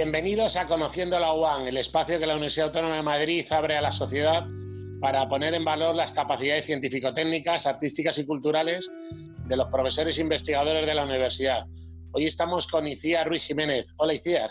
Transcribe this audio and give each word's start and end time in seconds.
Bienvenidos 0.00 0.54
a 0.54 0.68
Conociendo 0.68 1.18
la 1.18 1.32
UAN, 1.32 1.66
el 1.66 1.76
espacio 1.76 2.20
que 2.20 2.26
la 2.26 2.34
Universidad 2.34 2.68
Autónoma 2.68 2.94
de 2.94 3.02
Madrid 3.02 3.44
abre 3.50 3.76
a 3.76 3.82
la 3.82 3.90
sociedad 3.90 4.46
para 5.00 5.28
poner 5.28 5.54
en 5.54 5.64
valor 5.64 5.96
las 5.96 6.12
capacidades 6.12 6.66
científico-técnicas, 6.66 7.66
artísticas 7.66 8.16
y 8.18 8.24
culturales 8.24 8.88
de 9.46 9.56
los 9.56 9.66
profesores 9.66 10.16
e 10.16 10.20
investigadores 10.20 10.86
de 10.86 10.94
la 10.94 11.04
universidad. 11.04 11.66
Hoy 12.12 12.26
estamos 12.26 12.68
con 12.68 12.86
Iciar 12.86 13.26
Ruiz 13.26 13.42
Jiménez. 13.42 13.92
Hola 13.96 14.14
Iciar. 14.14 14.50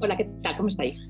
Hola, 0.00 0.16
¿qué 0.16 0.26
tal? 0.42 0.56
¿Cómo 0.56 0.70
estáis? 0.70 1.06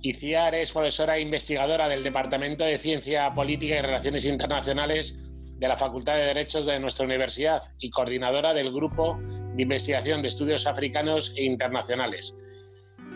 Iciar 0.00 0.54
es 0.54 0.70
profesora 0.70 1.16
e 1.16 1.22
investigadora 1.22 1.88
del 1.88 2.04
Departamento 2.04 2.62
de 2.62 2.78
Ciencia 2.78 3.34
Política 3.34 3.76
y 3.76 3.82
Relaciones 3.82 4.24
Internacionales 4.24 5.18
de 5.18 5.66
la 5.66 5.76
Facultad 5.76 6.14
de 6.14 6.26
Derechos 6.26 6.64
de 6.64 6.78
nuestra 6.78 7.06
universidad 7.06 7.60
y 7.80 7.90
coordinadora 7.90 8.54
del 8.54 8.72
Grupo 8.72 9.18
de 9.56 9.64
Investigación 9.64 10.22
de 10.22 10.28
Estudios 10.28 10.68
Africanos 10.68 11.34
e 11.36 11.42
Internacionales. 11.42 12.36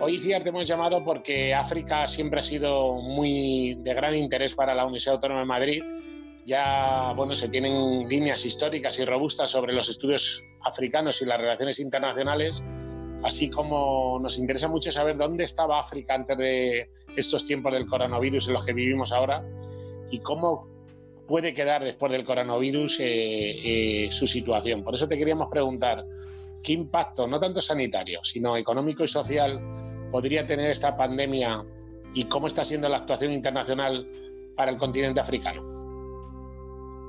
Hoy, 0.01 0.19
Ciar, 0.19 0.43
te 0.43 0.49
hemos 0.49 0.67
llamado 0.67 1.05
porque 1.05 1.55
África 1.55 2.09
siempre 2.09 2.41
ha 2.41 2.43
sido 2.43 3.01
muy 3.03 3.75
de 3.75 3.95
gran 3.95 4.17
interés 4.17 4.55
para 4.55 4.75
la 4.75 4.85
Universidad 4.85 5.17
Autónoma 5.17 5.41
de 5.41 5.47
Madrid. 5.47 5.83
Ya, 6.45 7.13
bueno, 7.15 7.37
se 7.37 7.49
tienen 7.49 8.09
líneas 8.09 8.45
históricas 8.45 8.99
y 8.99 9.05
robustas 9.05 9.51
sobre 9.51 9.73
los 9.73 9.89
estudios 9.89 10.43
africanos 10.63 11.23
y 11.23 11.27
las 11.27 11.39
relaciones 11.39 11.79
internacionales, 11.79 12.65
así 13.23 13.49
como 13.49 14.19
nos 14.21 14.39
interesa 14.39 14.67
mucho 14.67 14.91
saber 14.91 15.17
dónde 15.17 15.45
estaba 15.45 15.79
África 15.79 16.15
antes 16.15 16.37
de 16.37 16.91
estos 17.15 17.45
tiempos 17.45 17.73
del 17.73 17.87
coronavirus 17.87 18.49
en 18.49 18.55
los 18.55 18.65
que 18.65 18.73
vivimos 18.73 19.13
ahora 19.13 19.45
y 20.11 20.19
cómo 20.19 20.69
puede 21.29 21.55
quedar 21.55 21.85
después 21.85 22.11
del 22.11 22.25
coronavirus 22.25 23.01
eh, 23.01 24.05
eh, 24.05 24.11
su 24.11 24.27
situación. 24.27 24.83
Por 24.83 24.95
eso 24.95 25.07
te 25.07 25.17
queríamos 25.17 25.49
preguntar, 25.49 26.05
¿qué 26.63 26.73
impacto, 26.73 27.27
no 27.27 27.41
tanto 27.41 27.61
sanitario, 27.61 28.21
sino 28.23 28.57
económico 28.57 29.05
y 29.05 29.09
social, 29.09 29.61
podría 30.11 30.47
tener 30.47 30.71
esta 30.71 30.97
pandemia 30.97 31.65
y 32.15 32.25
cómo 32.25 32.47
está 32.47 32.65
siendo 32.65 32.89
la 32.89 32.99
actuación 32.99 33.33
internacional 33.33 34.09
para 34.57 34.71
el 34.71 34.79
continente 34.79 35.21
africano? 35.21 35.72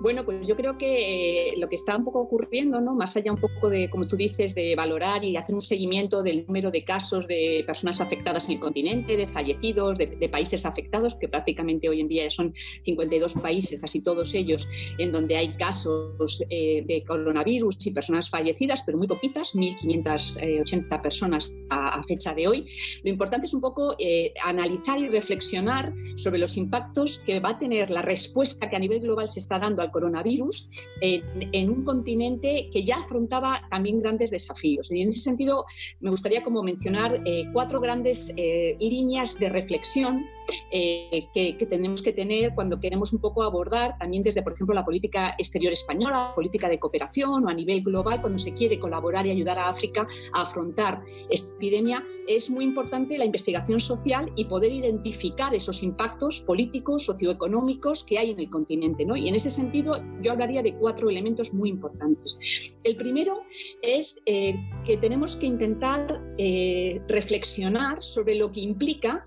Bueno, 0.03 0.25
pues 0.25 0.45
yo 0.45 0.57
creo 0.57 0.77
que 0.77 1.51
eh, 1.51 1.53
lo 1.55 1.69
que 1.69 1.75
está 1.75 1.95
un 1.95 2.03
poco 2.03 2.19
ocurriendo, 2.19 2.81
¿no? 2.81 2.93
más 2.93 3.15
allá 3.15 3.31
un 3.31 3.39
poco 3.39 3.69
de, 3.69 3.89
como 3.89 4.05
tú 4.05 4.17
dices, 4.17 4.53
de 4.53 4.75
valorar 4.75 5.23
y 5.23 5.37
hacer 5.37 5.55
un 5.55 5.61
seguimiento 5.61 6.21
del 6.21 6.45
número 6.45 6.71
de 6.71 6.83
casos 6.83 7.25
de 7.25 7.63
personas 7.65 8.01
afectadas 8.01 8.49
en 8.49 8.55
el 8.55 8.59
continente, 8.59 9.15
de 9.15 9.29
fallecidos, 9.29 9.97
de, 9.97 10.27
países 10.29 10.65
afectados, 10.65 11.15
que 11.15 11.29
prácticamente 11.29 11.87
hoy 11.87 12.01
en 12.01 12.09
día 12.09 12.29
son 12.29 12.53
52 12.81 13.35
países, 13.35 13.79
casi 13.79 14.01
todos 14.01 14.33
ellos, 14.33 14.67
en 14.97 15.13
donde 15.13 15.37
hay 15.37 15.55
casos 15.55 16.43
eh, 16.49 16.83
de 16.85 17.05
coronavirus 17.05 17.87
y 17.87 17.91
personas 17.91 18.29
fallecidas, 18.29 18.83
pero 18.85 18.97
muy 18.97 19.07
poquitas, 19.07 19.55
1.580 19.55 21.01
personas 21.01 21.53
a, 21.69 22.03
fecha 22.03 22.33
de 22.33 22.49
hoy. 22.49 22.65
Lo 23.05 23.09
importante 23.09 23.45
es 23.45 23.53
un 23.53 23.61
poco 23.61 23.95
eh, 23.97 24.33
analizar 24.43 24.99
y 24.99 25.07
reflexionar 25.07 25.93
sobre 26.17 26.39
los 26.39 26.57
impactos 26.57 27.19
que 27.19 27.39
va 27.39 27.51
a 27.51 27.57
tener 27.57 27.89
la 27.89 28.01
respuesta 28.01 28.69
que 28.69 28.75
a 28.75 28.79
nivel 28.79 28.99
global 28.99 29.29
se 29.29 29.39
está 29.39 29.59
dando 29.59 29.81
al 29.81 29.92
coronavirus 29.93 30.67
en, 30.99 31.69
un 31.69 31.83
continente 31.85 32.69
que 32.73 32.83
ya 32.83 32.97
afrontaba 32.97 33.65
también 33.69 34.01
grandes 34.01 34.29
desafíos. 34.31 34.91
Y 34.91 35.01
en 35.01 35.09
ese 35.09 35.21
sentido, 35.21 35.63
me 36.01 36.09
gustaría 36.09 36.43
como 36.43 36.61
mencionar 36.63 37.21
eh, 37.25 37.45
cuatro 37.53 37.79
grandes 37.79 38.33
eh, 38.35 38.75
líneas 38.81 39.39
de 39.39 39.47
reflexión 39.47 40.25
eh, 40.71 41.27
que, 41.33 41.65
tenemos 41.65 42.01
que 42.01 42.13
tener 42.13 42.53
cuando 42.55 42.79
queremos 42.79 43.13
un 43.13 43.19
poco 43.19 43.43
abordar 43.43 43.97
también 43.97 44.23
desde, 44.23 44.41
por 44.41 44.53
ejemplo, 44.53 44.75
la 44.75 44.85
política 44.85 45.35
exterior 45.37 45.71
española, 45.71 46.29
la 46.29 46.35
política 46.35 46.67
de 46.67 46.79
cooperación 46.79 47.45
o 47.45 47.49
a 47.49 47.53
nivel 47.53 47.81
global, 47.81 48.21
cuando 48.21 48.37
se 48.37 48.53
quiere 48.53 48.79
colaborar 48.79 49.25
y 49.25 49.31
ayudar 49.31 49.59
a 49.59 49.69
África 49.69 50.07
a 50.33 50.41
afrontar 50.41 51.01
esta 51.29 51.55
epidemia, 51.55 52.03
es 52.27 52.49
muy 52.49 52.63
importante 52.63 53.17
la 53.17 53.25
investigación 53.25 53.79
social 53.79 54.31
y 54.35 54.45
poder 54.45 54.71
identificar 54.71 55.53
esos 55.53 55.83
impactos 55.83 56.41
políticos, 56.41 57.05
socioeconómicos 57.05 58.03
que 58.03 58.17
hay 58.17 58.31
en 58.31 58.39
el 58.39 58.49
continente. 58.49 59.05
¿no? 59.05 59.15
Y 59.17 59.27
en 59.27 59.35
ese 59.35 59.49
sentido, 59.49 59.97
yo 60.21 60.31
hablaría 60.31 60.63
de 60.63 60.73
cuatro 60.75 61.09
elementos 61.09 61.53
muy 61.53 61.69
importantes. 61.69 62.77
El 62.83 62.95
primero 62.95 63.43
es 63.81 64.21
eh, 64.25 64.55
que 64.85 64.97
tenemos 64.97 65.35
que 65.35 65.47
intentar 65.47 66.21
eh, 66.37 67.01
reflexionar 67.07 68.01
sobre 68.01 68.35
lo 68.35 68.51
que 68.51 68.61
implica 68.61 69.25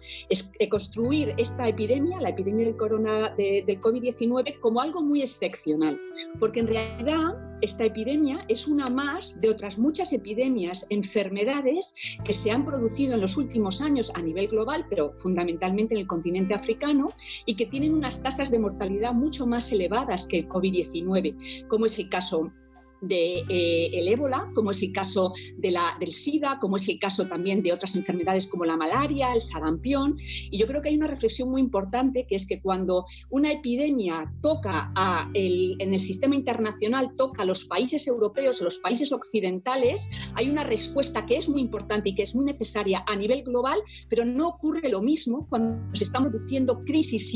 construir 0.71 1.06
esta 1.13 1.69
epidemia, 1.69 2.21
la 2.21 2.31
epidemia 2.31 2.67
del, 2.67 2.77
corona, 2.77 3.31
del 3.37 3.81
COVID-19, 3.81 4.61
como 4.61 4.81
algo 4.81 5.03
muy 5.03 5.21
excepcional, 5.21 6.01
porque 6.39 6.61
en 6.61 6.69
realidad 6.69 7.59
esta 7.63 7.85
epidemia 7.85 8.39
es 8.49 8.69
una 8.69 8.89
más 8.89 9.41
de 9.41 9.51
otras 9.51 9.79
muchas 9.79 10.13
epidemias, 10.13 10.87
enfermedades 10.91 11.95
que 12.25 12.33
se 12.33 12.51
han 12.51 12.65
producido 12.65 13.15
en 13.15 13.21
los 13.21 13.37
últimos 13.37 13.81
años 13.81 14.13
a 14.15 14.23
nivel 14.23 14.49
global, 14.49 14.87
pero 14.89 15.13
fundamentalmente 15.15 15.95
en 15.95 16.01
el 16.01 16.07
continente 16.07 16.55
africano, 16.55 17.09
y 17.47 17.57
que 17.57 17.67
tienen 17.67 17.95
unas 17.95 18.23
tasas 18.23 18.51
de 18.51 18.59
mortalidad 18.59 19.15
mucho 19.15 19.47
más 19.47 19.73
elevadas 19.73 20.27
que 20.27 20.39
el 20.39 20.49
COVID-19, 20.49 21.67
como 21.69 21.87
es 21.87 21.99
el 21.99 22.09
caso 22.09 22.53
del 23.01 23.09
de, 23.09 23.45
eh, 23.49 24.13
ébola, 24.13 24.51
como 24.55 24.71
es 24.71 24.83
el 24.83 24.93
caso 24.93 25.33
de 25.57 25.71
la, 25.71 25.97
del 25.99 26.13
SIDA, 26.13 26.59
como 26.61 26.77
es 26.77 26.89
el 26.89 26.99
caso 26.99 27.27
también 27.27 27.63
de 27.63 27.73
otras 27.73 27.97
enfermedades 27.97 28.49
como 28.49 28.65
la 28.65 28.77
malaria, 28.77 29.33
el 29.33 29.43
sarampión. 29.43 30.17
Y 30.51 30.59
yo 30.59 30.67
creo 30.67 30.83
que 30.83 30.91
hay 30.91 30.97
una 30.97 31.07
reflexión 31.07 31.51
muy 31.51 31.61
importante, 31.61 32.27
que 32.27 32.35
es 32.35 32.47
que 32.47 32.61
cuando 32.61 33.07
una 33.31 33.51
epidemia 33.51 34.33
toca 34.41 34.93
a 34.95 35.31
el, 35.35 35.77
en 35.79 35.95
el 35.95 36.01
sistema 36.01 36.35
internacional, 36.35 37.15
toca 37.17 37.43
a 37.43 37.47
los 37.47 37.65
países 37.65 38.07
europeos, 38.07 38.61
a 38.61 38.65
los 38.65 38.79
países 38.79 39.13
occidentales, 39.13 40.11
hay 40.35 40.49
una 40.49 40.65
respuesta 40.65 41.27
que 41.27 41.37
es 41.37 41.49
muy 41.49 41.61
importante 41.61 42.11
y 42.11 42.15
que 42.15 42.23
es 42.23 42.35
muy 42.35 42.45
necesaria 42.45 43.05
a 43.07 43.17
nivel 43.17 43.43
global, 43.43 43.79
pero 44.09 44.25
no 44.25 44.49
ocurre 44.49 44.89
lo 44.89 45.03
mismo 45.03 45.47
cuando 45.49 45.95
se 45.95 46.05
están 46.05 46.23
produciendo 46.23 46.85
crisis 46.85 47.35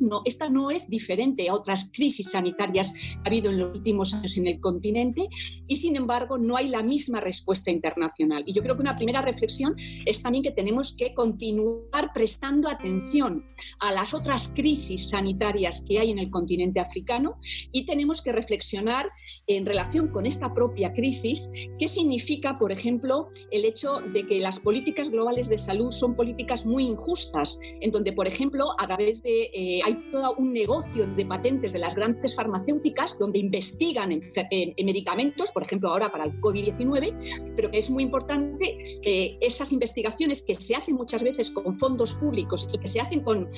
no, 0.00 0.22
esta 0.24 0.48
no 0.48 0.70
es 0.70 0.88
diferente 0.88 1.48
a 1.48 1.54
otras 1.54 1.90
crisis 1.92 2.30
sanitarias 2.30 2.92
que 2.92 3.16
ha 3.24 3.28
habido 3.28 3.50
en 3.50 3.58
los 3.58 3.74
últimos 3.74 4.14
años 4.14 4.36
en 4.36 4.46
el 4.46 4.60
continente 4.60 5.28
y 5.66 5.76
sin 5.76 5.96
embargo 5.96 6.38
no 6.38 6.56
hay 6.56 6.68
la 6.68 6.82
misma 6.82 7.20
respuesta 7.20 7.70
internacional. 7.70 8.44
Y 8.46 8.52
yo 8.52 8.62
creo 8.62 8.76
que 8.76 8.82
una 8.82 8.96
primera 8.96 9.22
reflexión 9.22 9.74
es 10.06 10.22
también 10.22 10.42
que 10.42 10.50
tenemos 10.50 10.94
que 10.96 11.14
continuar 11.14 12.12
prestando 12.12 12.68
atención 12.68 13.44
a 13.80 13.92
las 13.92 14.14
otras 14.14 14.52
crisis 14.54 15.10
sanitarias 15.10 15.84
que 15.86 15.98
hay 15.98 16.10
en 16.10 16.18
el 16.18 16.30
continente 16.30 16.80
africano 16.80 17.38
y 17.70 17.86
tenemos 17.86 18.22
que 18.22 18.32
reflexionar 18.32 19.10
en 19.46 19.66
relación 19.66 20.08
con 20.08 20.26
esta 20.26 20.54
propia 20.54 20.92
crisis 20.92 21.50
qué 21.78 21.88
significa, 21.88 22.58
por 22.58 22.72
ejemplo, 22.72 23.28
el 23.50 23.64
hecho 23.64 24.00
de 24.12 24.26
que 24.26 24.40
las 24.40 24.60
políticas 24.60 25.10
globales 25.10 25.48
de 25.48 25.56
salud 25.56 25.90
son 25.90 26.16
políticas 26.16 26.66
muy 26.66 26.84
injustas, 26.84 27.60
en 27.80 27.90
donde, 27.90 28.12
por 28.12 28.26
ejemplo, 28.26 28.66
a 28.78 28.86
través 28.86 29.22
de 29.22 29.50
eh, 29.52 29.80
hay 29.84 30.10
todo 30.10 30.34
un 30.38 30.52
negocio 30.52 31.06
de 31.06 31.26
patentes 31.26 31.72
de 31.74 31.78
las 31.78 31.94
grandes 31.94 32.34
farmacéuticas 32.34 33.18
donde 33.18 33.38
investigan 33.38 34.10
en, 34.10 34.22
medicamentos, 34.84 35.52
por 35.52 35.62
ejemplo 35.62 35.90
ahora 35.90 36.10
para 36.10 36.24
el 36.24 36.40
COVID-19, 36.40 37.52
pero 37.54 37.70
que 37.70 37.78
es 37.78 37.90
muy 37.90 38.02
importante 38.02 39.00
que 39.02 39.36
esas 39.40 39.72
investigaciones 39.72 40.42
que 40.42 40.54
se 40.54 40.74
hacen 40.74 40.94
muchas 40.94 41.22
veces 41.22 41.50
con 41.50 41.74
fondos 41.74 42.14
públicos 42.14 42.66
y 42.72 42.78
que 42.78 42.86
se 42.86 43.00
hacen 43.00 43.20
con 43.20 43.50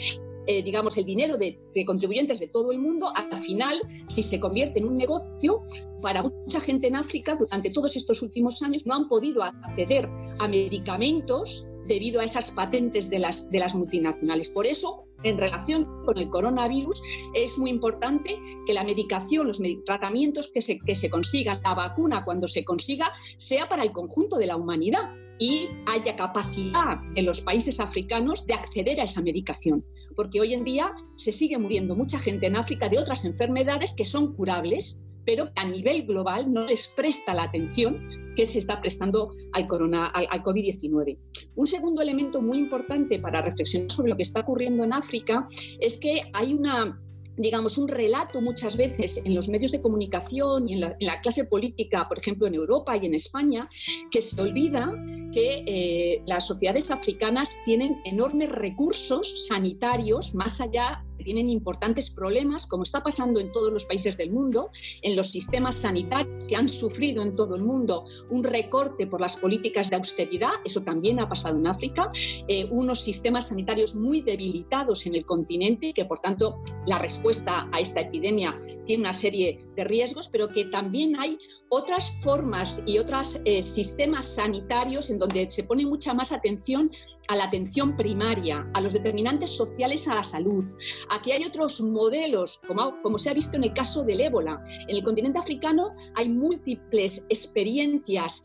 eh, 0.47 0.62
digamos, 0.62 0.99
el 0.99 1.06
dinero 1.06 1.38
de, 1.38 1.59
contribuyentes 1.87 2.38
de 2.38 2.49
todo 2.49 2.71
el 2.71 2.78
mundo, 2.78 3.11
al 3.15 3.34
final, 3.38 3.81
si 4.09 4.22
se 4.22 4.38
convierte 4.41 4.78
en 4.81 4.87
un 4.87 4.97
negocio, 4.99 5.62
para 6.03 6.22
mucha 6.22 6.61
gente 6.61 6.88
en 6.88 6.97
África, 6.97 7.34
durante 7.34 7.71
todos 7.71 7.97
estos 7.97 8.21
últimos 8.21 8.61
años, 8.62 8.84
no 8.84 8.94
han 8.94 9.08
podido 9.08 9.43
acceder 9.43 10.06
a 10.38 10.46
medicamentos 10.46 11.67
debido 11.87 12.20
a 12.20 12.25
esas 12.25 12.50
patentes 12.50 13.08
de 13.08 13.20
las 13.20 13.75
multinacionales. 13.75 14.50
Por 14.50 14.67
eso, 14.67 15.06
en 15.25 15.38
relación 15.38 16.05
con 16.05 16.19
el 16.19 16.31
coronavirus, 16.31 17.03
es 17.35 17.59
muy 17.59 17.71
importante 17.71 18.41
que 18.67 18.75
la 18.75 18.85
medicación, 18.85 19.49
los 19.49 19.61
tratamientos 19.85 20.50
que 20.53 20.62
se, 20.62 20.79
que 20.79 20.94
se 20.94 21.11
consigan, 21.11 21.61
la 21.65 21.75
vacuna 21.75 22.25
cuando 22.25 22.47
se 22.47 22.65
consiga, 22.65 23.12
sea 23.37 23.69
para 23.69 23.82
el 23.82 23.93
conjunto 23.93 24.37
de 24.37 24.47
la 24.47 24.56
humanidad 24.56 25.11
y 25.38 25.69
haya 25.87 26.17
capacidad 26.17 26.99
de 27.15 27.23
los 27.23 27.41
países 27.41 27.81
africanos 27.81 28.47
de 28.47 28.55
acceder 28.55 29.00
a 29.00 29.05
esa 29.05 29.21
medicación. 29.21 29.85
Porque 30.15 30.41
hoy 30.41 30.55
en 30.55 30.65
día 30.65 30.93
se 31.17 31.32
sigue 31.32 31.59
muriendo 31.59 31.97
mucha 31.97 32.19
gente 32.19 32.47
en 32.47 32.56
África 32.56 32.88
de 32.88 32.99
otras 32.99 33.25
enfermedades 33.25 33.94
que 33.97 34.05
son 34.05 34.35
curables 34.35 35.03
pero 35.25 35.50
a 35.56 35.67
nivel 35.67 36.06
global 36.06 36.53
no 36.53 36.67
les 36.67 36.88
presta 36.88 37.35
la 37.35 37.44
atención 37.44 38.05
que 38.37 38.47
se 38.47 38.59
está 38.59 38.81
prestando 38.81 39.31
al, 39.53 39.67
corona, 39.67 40.06
al, 40.06 40.26
al 40.31 40.43
COVID-19. 40.43 41.19
Un 41.56 41.67
segundo 41.67 42.03
elemento 42.03 42.43
muy 42.43 42.59
importante 42.59 43.19
para 43.19 43.43
reflexionar 43.43 43.91
sobre 43.91 44.11
lo 44.11 44.17
que 44.17 44.23
está 44.23 44.41
ocurriendo 44.41 44.85
en 44.85 44.93
África 44.93 45.47
es 45.81 45.99
que 45.99 46.23
hay 46.32 46.55
una 46.55 47.00
digamos, 47.37 47.79
un 47.79 47.88
relato 47.88 48.41
muchas 48.41 48.76
veces 48.76 49.23
en 49.25 49.35
los 49.35 49.49
medios 49.49 49.73
de 49.73 49.81
comunicación 49.81 50.69
y 50.69 50.75
en 50.75 50.81
la, 50.81 51.21
clase 51.21 51.44
política, 51.44 52.06
por 52.09 52.19
ejemplo, 52.19 52.47
en 52.47 52.55
Europa 52.55 52.97
y 52.97 53.06
en 53.06 53.15
España, 53.15 53.69
que 54.11 54.20
se 54.20 54.41
olvida 54.41 54.93
que 55.32 55.65
eh, 55.67 56.23
las 56.27 56.47
sociedades 56.47 56.91
africanas 56.91 57.59
tienen 57.65 58.00
enormes 58.05 58.50
recursos 58.50 59.47
sanitarios 59.49 60.35
más 60.35 60.61
allá 60.61 61.05
tienen 61.25 61.50
importantes 61.50 62.11
problemas, 62.11 62.67
como 62.67 62.85
está 62.85 63.03
pasando 63.03 63.41
en 63.41 63.50
todos 63.50 63.73
los 63.73 63.87
países 63.87 64.17
del 64.17 64.31
mundo, 64.31 64.71
en 65.03 65.17
los 65.17 65.31
sistemas 65.31 65.75
sanitarios 65.75 66.47
que 66.47 66.56
han 66.56 66.69
sufrido 66.69 67.23
en 67.23 67.35
todo 67.35 67.56
el 67.56 67.62
mundo 67.62 68.05
un 68.31 68.44
recorte 68.44 69.06
por 69.06 69.21
las 69.21 69.37
políticas 69.37 69.91
de 69.91 69.97
austeridad, 69.97 70.53
eso 70.65 70.82
también 70.82 71.19
ha 71.19 71.29
pasado 71.29 71.56
en 71.56 71.67
África, 71.67 72.11
eh, 72.47 72.69
unos 72.71 73.00
sistemas 73.00 73.49
sanitarios 73.49 73.94
muy 73.94 74.21
debilitados 74.21 75.06
en 75.06 75.15
el 75.15 75.25
continente, 75.25 75.93
que 75.93 76.05
por 76.05 76.21
tanto 76.21 76.62
la 76.87 76.99
respuesta 76.99 77.69
a 77.73 77.81
esta 77.81 78.00
epidemia 78.00 78.56
tiene 78.85 79.03
una 79.03 79.12
serie 79.12 79.67
de 79.75 79.85
riesgos, 79.85 80.29
pero 80.31 80.49
que 80.49 80.67
también 80.67 81.19
hay 81.19 81.38
otras 81.69 82.12
formas 82.23 82.82
y 82.87 82.99
otros 82.99 83.41
eh, 83.44 83.62
sistemas 83.62 84.35
sanitarios 84.35 85.11
en 85.11 85.19
donde 85.19 85.49
se 85.50 85.65
pone 85.65 85.87
mucha 85.87 86.15
más 86.15 86.32
atención 86.32 86.91
a 87.29 87.37
la 87.37 87.44
atención 87.44 87.97
primaria, 87.97 88.69
a 88.75 88.81
los 88.81 88.93
determinantes 88.93 89.50
sociales 89.50 90.06
a 90.09 90.15
la 90.15 90.25
salud. 90.25 90.65
Aquí 91.14 91.31
hay 91.31 91.44
otros 91.44 91.81
modelos, 91.81 92.61
como, 92.66 93.19
se 93.19 93.31
ha 93.31 93.34
visto 93.34 93.56
en 93.56 93.62
el 93.62 93.72
caso 93.72 94.02
del 94.02 94.20
ébola. 94.20 94.64
En 94.88 94.96
el 94.96 95.05
continente 95.05 95.38
africano 95.38 95.94
hay 96.16 96.28
múltiples 96.28 97.26
experiencias, 97.28 98.43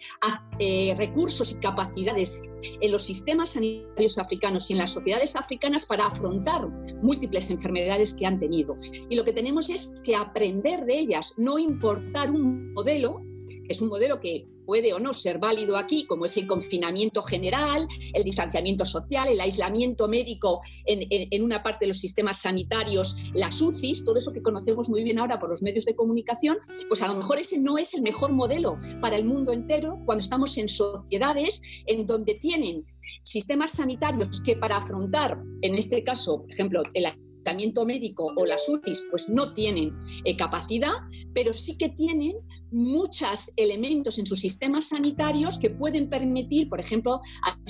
eh, 0.60 0.94
recursos 0.96 1.52
y 1.52 1.56
capacidades 1.56 2.44
en 2.80 2.92
los 2.92 3.02
sistemas 3.02 3.52
sanitarios 3.52 4.20
africanos 4.20 4.70
y 4.70 4.74
en 4.74 4.80
las 4.80 4.92
sociedades 4.92 5.36
africanas 5.36 5.86
para 5.86 6.06
afrontar 6.06 6.70
múltiples 7.02 7.50
enfermedades 7.50 8.14
que 8.14 8.28
han 8.28 8.40
tenido. 8.40 8.78
Y 9.10 9.16
lo 9.16 9.26
que 9.26 9.34
tenemos 9.34 9.72
es 9.72 9.92
que 10.04 10.16
aprender 10.16 10.86
de 10.86 11.00
ellas, 11.00 11.34
no 11.38 11.58
importar 11.58 12.30
un 12.30 12.72
modelo, 12.74 13.26
es 13.70 13.82
un 13.82 13.88
modelo 13.88 14.20
que 14.20 14.48
puede 14.66 14.94
o 14.94 15.00
no 15.00 15.14
ser 15.14 15.40
válido 15.40 15.78
aquí, 15.78 16.06
como 16.06 16.26
es 16.26 16.38
el 16.38 16.46
confinamiento 16.46 17.22
general, 17.22 17.88
el 18.14 18.24
distanciamiento 18.24 18.86
social, 18.86 19.28
el 19.30 19.40
aislamiento 19.40 20.08
médico 20.08 20.62
en, 20.86 21.44
una 21.44 21.64
parte 21.64 21.86
de 21.86 21.88
los 21.88 22.00
sistemas 22.00 22.42
sanitarios, 22.42 23.16
las 23.34 23.62
UCIs, 23.62 24.06
todo 24.06 24.18
eso 24.18 24.34
que 24.34 24.42
conocemos 24.42 24.90
muy 24.90 25.04
bien 25.04 25.20
ahora 25.20 25.40
por 25.40 25.50
los 25.50 25.62
medios 25.62 25.86
de 25.86 25.96
comunicación, 25.96 26.58
pues 26.88 27.02
a 27.02 27.08
lo 27.08 27.16
mejor 27.16 27.40
ese 27.40 27.60
no 27.60 27.78
es 27.78 27.94
el 27.94 28.02
mejor 28.02 28.32
modelo 28.32 28.80
para 29.02 29.16
el 29.16 29.26
mundo 29.26 29.54
entero 29.54 29.98
cuando 30.06 30.22
estamos 30.22 30.58
en 30.58 30.70
sociedades 30.70 31.62
en 31.88 32.06
donde 32.06 32.36
tienen 32.36 32.86
sistemas 33.24 33.72
sanitarios 33.72 34.42
que 34.42 34.56
para 34.56 34.78
afrontar, 34.78 35.42
en 35.62 35.76
este 35.76 36.04
caso, 36.04 36.42
por 36.42 36.52
ejemplo, 36.52 36.84
el 36.94 37.06
aislamiento 37.06 37.86
médico 37.86 38.32
o 38.36 38.46
las 38.46 38.68
UCIs, 38.68 39.08
pues 39.10 39.30
no 39.30 39.54
tienen 39.54 39.96
eh, 40.26 40.36
capacidad, 40.36 40.94
pero 41.34 41.54
sí 41.54 41.78
que 41.78 41.90
tienen 41.90 42.36
muchos 42.72 43.54
elementos 43.56 44.20
en 44.20 44.26
sus 44.26 44.40
sistemas 44.40 44.90
sanitarios 44.90 45.58
que 45.58 45.70
pueden 45.70 46.10
permitir, 46.10 46.70
por 46.70 46.80
ejemplo, 46.80 47.22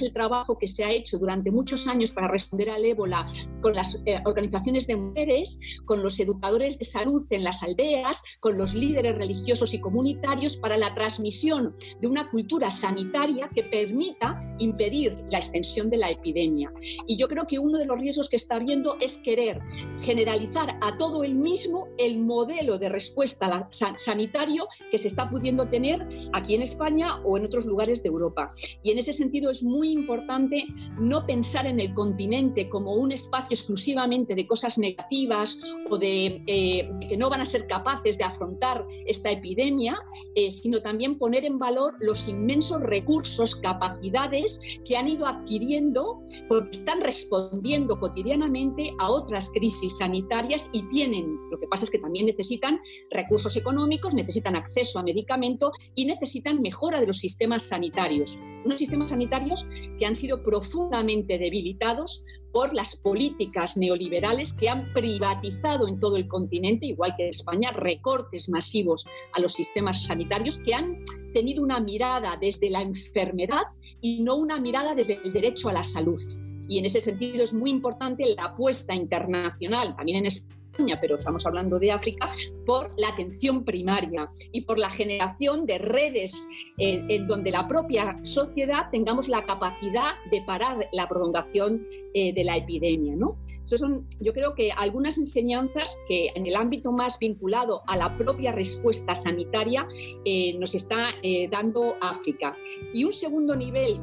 el 0.02 0.14
trabajo 0.14 0.58
que 0.58 0.68
se 0.68 0.84
ha 0.84 0.92
hecho 0.92 1.18
durante 1.18 1.52
muchos 1.52 1.88
años 1.88 2.12
para 2.12 2.28
responder 2.28 2.70
al 2.70 2.86
ébola 2.86 3.28
con 3.62 3.74
las 3.74 4.02
eh, 4.06 4.22
organizaciones 4.26 4.88
de 4.88 4.96
mujeres, 4.96 5.60
con 5.86 6.02
los 6.02 6.20
educadores 6.20 6.78
de 6.80 6.86
salud 6.86 7.22
en 7.32 7.44
las 7.44 7.64
aldeas, 7.64 8.24
con 8.40 8.58
los 8.58 8.74
líderes 8.74 9.16
religiosos 9.16 9.74
y 9.74 9.80
comunitarios 9.80 10.58
para 10.58 10.78
la 10.78 10.94
transmisión 10.96 11.76
de 12.00 12.08
una 12.08 12.30
cultura 12.30 12.72
sanitaria 12.72 13.50
que 13.54 13.64
permita 13.64 14.42
impedir 14.60 15.24
la 15.30 15.38
extensión 15.38 15.90
de 15.90 15.98
la 15.98 16.10
epidemia. 16.10 16.72
Y 17.08 17.18
yo 17.18 17.28
creo 17.28 17.46
que 17.46 17.60
uno 17.60 17.78
de 17.78 17.86
los 17.86 18.00
riesgos 18.00 18.30
que 18.30 18.36
está 18.36 18.56
habiendo 18.56 18.98
es 19.00 19.18
querer 19.18 19.62
generalizar 20.02 20.78
a 20.82 20.98
todo 20.98 21.24
el 21.24 21.36
mismo 21.36 21.88
el 21.98 22.20
modelo 22.20 22.78
de 22.78 22.90
respuesta 22.90 23.68
sanitario 23.96 24.68
que 24.90 24.98
se 24.98 25.08
está 25.08 25.30
pudiendo 25.30 25.70
tener 25.70 26.08
aquí 26.34 26.56
en 26.56 26.62
España 26.62 27.08
o 27.24 27.38
en 27.38 27.46
otros 27.46 27.66
lugares 27.66 28.04
de 28.04 28.10
Europa. 28.10 28.52
Y 28.84 28.92
en 28.92 28.98
ese 28.98 29.14
sentido 29.14 29.52
es 29.52 29.64
muy 29.64 29.92
importante 29.92 30.66
no 31.00 31.26
pensar 31.26 31.66
en 31.66 31.80
el 31.80 31.94
continente 31.94 32.70
como 32.70 32.94
un 32.94 33.12
espacio 33.12 33.54
exclusivamente 33.54 34.36
de 34.36 34.48
cosas 34.48 34.78
negativas 34.78 35.62
o 35.90 35.98
de 35.98 36.44
eh, 36.48 36.92
que 37.08 37.18
no 37.18 37.30
van 37.30 37.42
a 37.42 37.46
ser 37.46 37.68
capaces 37.68 38.18
de 38.18 38.24
afrontar 38.24 38.86
esta 39.06 39.30
epidemia, 39.32 39.98
eh, 40.36 40.52
sino 40.52 40.82
también 40.82 41.18
poner 41.18 41.46
en 41.46 41.60
valor 41.60 41.96
los 42.00 42.28
inmensos 42.28 42.82
recursos, 42.82 43.56
capacidades 43.56 44.62
que 44.86 44.98
han 44.98 45.08
ido 45.08 45.28
adquiriendo 45.28 46.22
porque 46.48 46.72
están 46.72 47.02
respondiendo 47.02 48.00
cotidianamente 48.00 48.94
a 49.00 49.10
otras 49.10 49.52
crisis 49.52 49.98
sanitarias 49.98 50.70
y 50.74 50.88
tienen, 50.90 51.38
lo 51.52 51.58
que 51.58 51.68
pasa 51.68 51.86
es 51.86 51.92
que 51.92 52.00
también 52.00 52.26
necesitan 52.26 52.80
recursos 53.12 53.56
económicos, 53.56 54.14
necesitan 54.14 54.56
acceso 54.56 54.79
a 54.96 55.04
medicamento 55.04 55.72
y 55.96 56.06
necesitan 56.06 56.62
mejora 56.62 57.00
de 57.00 57.08
los 57.08 57.18
sistemas 57.18 57.64
sanitarios. 57.64 58.40
Unos 58.66 58.80
sistemas 58.80 59.12
sanitarios 59.12 59.68
que 60.00 60.06
han 60.06 60.16
sido 60.16 60.44
profundamente 60.44 61.38
debilitados 61.38 62.26
por 62.52 62.74
las 62.74 62.96
políticas 63.00 63.78
neoliberales 63.78 64.54
que 64.54 64.70
han 64.70 64.92
privatizado 64.94 65.88
en 65.88 66.00
todo 66.00 66.16
el 66.16 66.28
continente, 66.28 66.88
igual 66.88 67.14
que 67.16 67.24
en 67.24 67.30
España, 67.30 67.72
recortes 67.72 68.50
masivos 68.50 69.06
a 69.34 69.40
los 69.40 69.54
sistemas 69.54 70.06
sanitarios 70.06 70.60
que 70.60 70.74
han 70.74 71.04
tenido 71.34 71.62
una 71.64 71.80
mirada 71.80 72.38
desde 72.42 72.70
la 72.70 72.82
enfermedad 72.82 73.64
y 74.02 74.24
no 74.24 74.38
una 74.38 74.60
mirada 74.60 74.96
desde 74.96 75.20
el 75.24 75.32
derecho 75.32 75.70
a 75.70 75.74
la 75.74 75.84
salud. 75.84 76.20
Y 76.68 76.80
en 76.80 76.86
ese 76.86 77.02
sentido 77.02 77.44
es 77.44 77.54
muy 77.54 77.70
importante 77.70 78.24
la 78.36 78.46
apuesta 78.46 78.94
internacional, 78.96 79.96
también 79.96 80.20
en 80.20 80.26
España 80.28 80.59
pero 81.02 81.18
estamos 81.18 81.46
hablando 81.46 81.78
de 81.78 81.92
África, 81.92 82.30
por 82.66 82.92
la 82.98 83.10
atención 83.10 83.66
primaria 83.66 84.30
y 84.52 84.62
por 84.62 84.78
la 84.78 84.90
generación 84.90 85.66
de 85.66 85.78
redes 85.78 86.50
eh, 86.78 87.04
en 87.10 87.28
donde 87.28 87.52
la 87.52 87.68
propia 87.68 88.18
sociedad 88.24 88.90
tengamos 88.92 89.28
la 89.28 89.46
capacidad 89.46 90.14
de 90.32 90.42
parar 90.44 90.88
la 90.94 91.10
prolongación 91.10 91.86
eh, 92.14 92.34
de 92.34 92.44
la 92.44 92.56
epidemia. 92.56 93.16
¿no? 93.16 93.38
son, 93.66 94.08
yo 94.22 94.34
creo 94.34 94.56
que 94.56 94.72
algunas 94.72 95.18
enseñanzas 95.18 96.00
que 96.08 96.32
en 96.36 96.48
el 96.48 96.56
ámbito 96.56 96.92
más 96.92 97.20
vinculado 97.20 97.84
a 97.88 97.98
la 97.98 98.18
propia 98.18 98.54
respuesta 98.54 99.16
sanitaria 99.16 99.88
eh, 100.24 100.58
nos 100.60 100.76
está 100.76 101.08
dando 101.52 101.96
África. 102.02 102.56
Y 102.94 103.04
un 103.04 103.12
segundo 103.12 103.56
nivel 103.56 104.00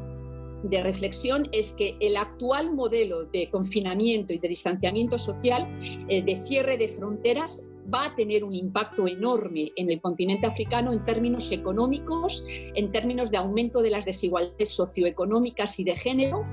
de 0.69 0.83
reflexión 0.83 1.49
es 1.53 1.73
que 1.73 1.97
el 2.01 2.17
actual 2.17 2.75
modelo 2.75 3.25
de 3.25 3.51
confinamiento 3.51 4.33
y 4.33 4.39
de 4.39 4.49
distanciamiento 4.49 5.19
social, 5.19 5.69
eh, 6.09 6.23
de 6.23 6.37
cierre 6.37 6.77
de 6.77 6.89
fronteras, 6.89 7.69
va 7.93 8.07
a 8.07 8.15
tener 8.15 8.45
un 8.45 8.55
impacto 8.55 9.07
enorme 9.07 9.73
en 9.77 9.91
el 9.91 10.01
continente 10.01 10.47
africano 10.47 10.93
en 10.93 11.05
términos 11.05 11.51
económicos, 11.53 12.47
en 12.49 12.91
términos 12.91 13.31
de 13.31 13.39
aumento 13.39 13.83
de 13.83 13.91
las 13.91 14.05
desigualdades 14.05 14.75
socioeconómicas 14.75 15.79
y 15.79 15.85
de 15.85 15.97
género, 15.97 16.45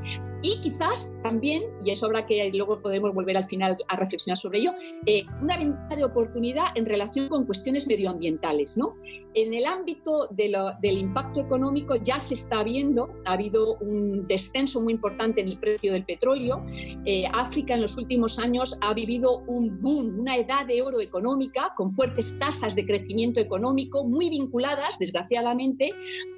y 0.41 0.59
quizás 0.59 1.15
también, 1.23 1.63
y 1.83 1.91
eso 1.91 2.05
habrá 2.05 2.25
que 2.25 2.51
luego 2.53 2.81
podemos 2.81 3.13
volver 3.13 3.37
al 3.37 3.47
final 3.47 3.77
a 3.87 3.95
reflexionar 3.95 4.37
sobre 4.37 4.59
ello, 4.59 4.73
eh, 5.05 5.23
una 5.41 5.57
ventana 5.57 5.95
de 5.95 6.03
oportunidad 6.03 6.65
en 6.75 6.85
relación 6.85 7.29
con 7.29 7.45
cuestiones 7.45 7.87
medioambientales. 7.87 8.77
¿no? 8.77 8.97
En 9.33 9.53
el 9.53 9.65
ámbito 9.65 10.27
del 10.31 10.97
impacto 10.97 11.39
económico 11.39 11.95
ya 11.95 12.19
se 12.19 12.33
está 12.33 12.61
viendo, 12.63 13.09
ha 13.25 13.33
habido 13.33 13.77
un 13.77 14.27
descenso 14.27 14.81
muy 14.81 14.93
importante 14.93 15.41
en 15.41 15.47
el 15.47 15.59
precio 15.59 15.93
del 15.93 16.03
petróleo. 16.03 16.65
Eh, 17.05 17.23
África 17.33 17.75
en 17.75 17.81
los 17.81 17.97
últimos 17.97 18.37
años 18.37 18.77
ha 18.81 18.93
vivido 18.93 19.43
un 19.47 19.81
boom, 19.81 20.19
una 20.19 20.35
edad 20.35 20.65
de 20.65 20.81
oro 20.81 20.99
económica 20.99 21.22
con 21.75 21.89
fuertes 21.89 22.37
tasas 22.37 22.75
de 22.75 22.85
crecimiento 22.85 23.39
económico 23.39 24.03
muy 24.03 24.29
vinculadas, 24.29 24.97
desgraciadamente, 24.99 25.91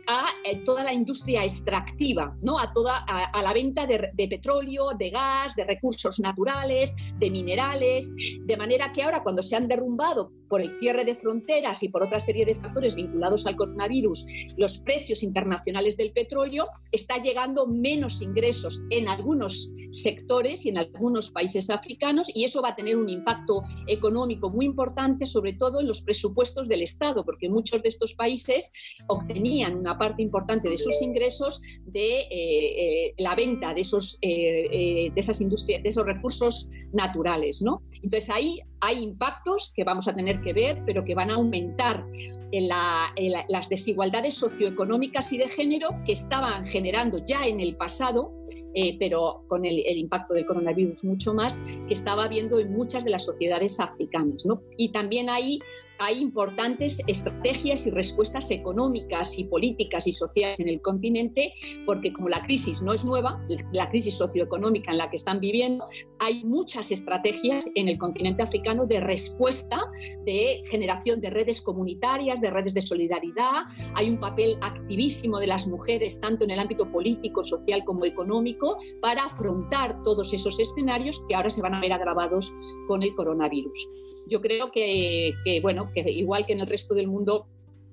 a 0.07 0.25
eh, 0.43 0.57
toda 0.57 0.83
la 0.83 0.93
industria 0.93 1.43
extractiva, 1.43 2.37
¿no? 2.41 2.59
a, 2.59 2.71
toda, 2.73 2.97
a 2.97 3.41
la 3.41 3.53
venta 3.53 3.85
de 3.85 3.95
de, 4.13 4.27
petróleo, 4.27 4.91
de 4.97 5.09
gas, 5.09 5.55
de 5.55 5.65
recursos 5.65 6.19
naturales, 6.19 6.95
de 7.17 7.29
minerales, 7.29 8.13
de 8.41 8.57
manera 8.57 8.91
que 8.93 9.03
ahora 9.03 9.23
cuando 9.23 9.41
se 9.41 9.55
han 9.55 9.67
derrumbado 9.67 10.31
por 10.49 10.61
el 10.61 10.71
cierre 10.71 11.05
de 11.05 11.15
fronteras 11.15 11.81
y 11.83 11.89
por 11.89 12.03
otra 12.03 12.19
serie 12.19 12.45
de 12.45 12.55
factores 12.55 12.95
vinculados 12.95 13.47
al 13.47 13.55
coronavirus, 13.55 14.25
los 14.57 14.77
precios 14.77 15.23
internacionales 15.23 15.97
del 15.97 16.11
petróleo, 16.11 16.65
está 16.91 17.17
llegando 17.17 17.67
menos 17.67 18.21
ingresos 18.21 18.83
en 18.89 19.07
algunos 19.07 19.73
sectores 19.89 20.65
y 20.65 20.69
en 20.69 20.77
algunos 20.77 21.31
países 21.31 21.69
africanos 21.69 22.31
y 22.33 22.43
eso 22.43 22.61
va 22.61 22.69
a 22.69 22.75
tener 22.75 22.95
un 22.95 23.09
impacto 23.09 23.63
económico 23.87 24.49
muy 24.49 24.65
importante, 24.75 25.25
sobre 25.25 25.53
todo 25.53 25.79
en 25.79 25.87
los 25.87 26.01
presupuestos 26.01 26.67
del 26.67 26.81
Estado, 26.81 27.23
porque 27.23 27.47
muchos 27.47 27.81
de 27.81 27.87
estos 27.87 28.13
países 28.13 28.73
obtenían 29.07 29.77
una 29.77 29.97
parte 29.97 30.21
importante 30.21 30.69
de 30.69 30.77
sus 30.77 31.01
ingresos 31.01 31.61
de 31.85 32.19
eh, 32.19 32.27
eh, 32.29 33.13
la 33.17 33.35
venta 33.35 33.73
de 33.73 33.81
esos, 33.81 34.17
eh, 34.21 35.11
de 35.15 35.19
esas 35.19 35.39
industrias, 35.39 35.81
de 35.81 35.89
esos 35.89 36.05
recursos 36.05 36.69
naturales. 36.91 37.61
¿no? 37.61 37.83
Entonces 38.03 38.29
ahí 38.29 38.59
hay 38.81 39.01
impactos 39.01 39.71
que 39.73 39.85
vamos 39.85 40.09
a 40.09 40.13
tener 40.13 40.41
que 40.41 40.51
ver, 40.51 40.83
pero 40.85 41.05
que 41.05 41.15
van 41.15 41.31
a 41.31 41.35
aumentar 41.35 42.05
en 42.51 42.67
las 42.67 43.69
desigualdades 43.69 44.33
socioeconómicas 44.33 45.31
y 45.33 45.37
de 45.37 45.47
género 45.47 45.89
que 46.05 46.13
estaban 46.13 46.65
generando 46.65 47.23
ya 47.25 47.45
en 47.45 47.59
el 47.59 47.75
pasado 47.75 48.33
eh, 48.75 48.97
pero 48.99 49.43
con 49.47 49.65
el, 49.65 49.79
impacto 49.97 50.33
del 50.33 50.45
coronavirus 50.45 51.05
mucho 51.05 51.33
más, 51.33 51.63
que 51.87 51.93
estaba 51.93 52.25
habiendo 52.25 52.59
en 52.59 52.71
muchas 52.73 53.05
de 53.05 53.11
las 53.11 53.23
sociedades 53.23 53.79
africanas. 53.79 54.45
Y 54.77 54.89
también 54.89 55.29
hay 55.29 55.59
hay 55.99 56.19
importantes 56.19 57.01
estrategias 57.07 57.87
y 57.87 57.91
respuestas 57.91 58.51
económicas 58.51 59.37
y 59.39 59.45
políticas 59.45 60.07
y 60.07 60.11
sociales 60.11 60.59
en 60.59 60.69
el 60.69 60.81
continente, 60.81 61.53
porque 61.85 62.11
como 62.11 62.29
la 62.29 62.43
crisis 62.43 62.81
no 62.81 62.93
es 62.93 63.05
nueva, 63.05 63.41
la 63.71 63.89
crisis 63.89 64.17
socioeconómica 64.17 64.91
en 64.91 64.97
la 64.97 65.09
que 65.09 65.15
están 65.15 65.39
viviendo, 65.39 65.85
hay 66.19 66.43
muchas 66.43 66.91
estrategias 66.91 67.69
en 67.75 67.89
el 67.89 67.97
continente 67.97 68.43
africano 68.43 68.85
de 68.85 68.99
respuesta, 68.99 69.79
de 70.25 70.63
generación 70.69 71.21
de 71.21 71.29
redes 71.29 71.61
comunitarias, 71.61 72.41
de 72.41 72.51
redes 72.51 72.73
de 72.73 72.81
solidaridad. 72.81 73.63
Hay 73.93 74.09
un 74.09 74.19
papel 74.19 74.57
activísimo 74.61 75.39
de 75.39 75.47
las 75.47 75.67
mujeres, 75.67 76.19
tanto 76.19 76.43
en 76.45 76.51
el 76.51 76.59
ámbito 76.59 76.91
político, 76.91 77.43
social 77.43 77.83
como 77.85 78.05
económico, 78.05 78.77
para 79.01 79.23
afrontar 79.23 80.03
todos 80.03 80.33
esos 80.33 80.59
escenarios 80.59 81.23
que 81.27 81.35
ahora 81.35 81.49
se 81.49 81.61
van 81.61 81.75
a 81.75 81.79
ver 81.79 81.93
agravados 81.93 82.53
con 82.87 83.03
el 83.03 83.13
coronavirus 83.15 83.89
yo 84.27 84.41
creo 84.41 84.71
que, 84.71 85.33
bueno, 85.61 85.91
que 85.93 86.09
igual 86.11 86.45
que 86.45 86.53
en 86.53 86.61
el 86.61 86.67
resto 86.67 86.93
del 86.93 87.07
mundo, 87.07 87.47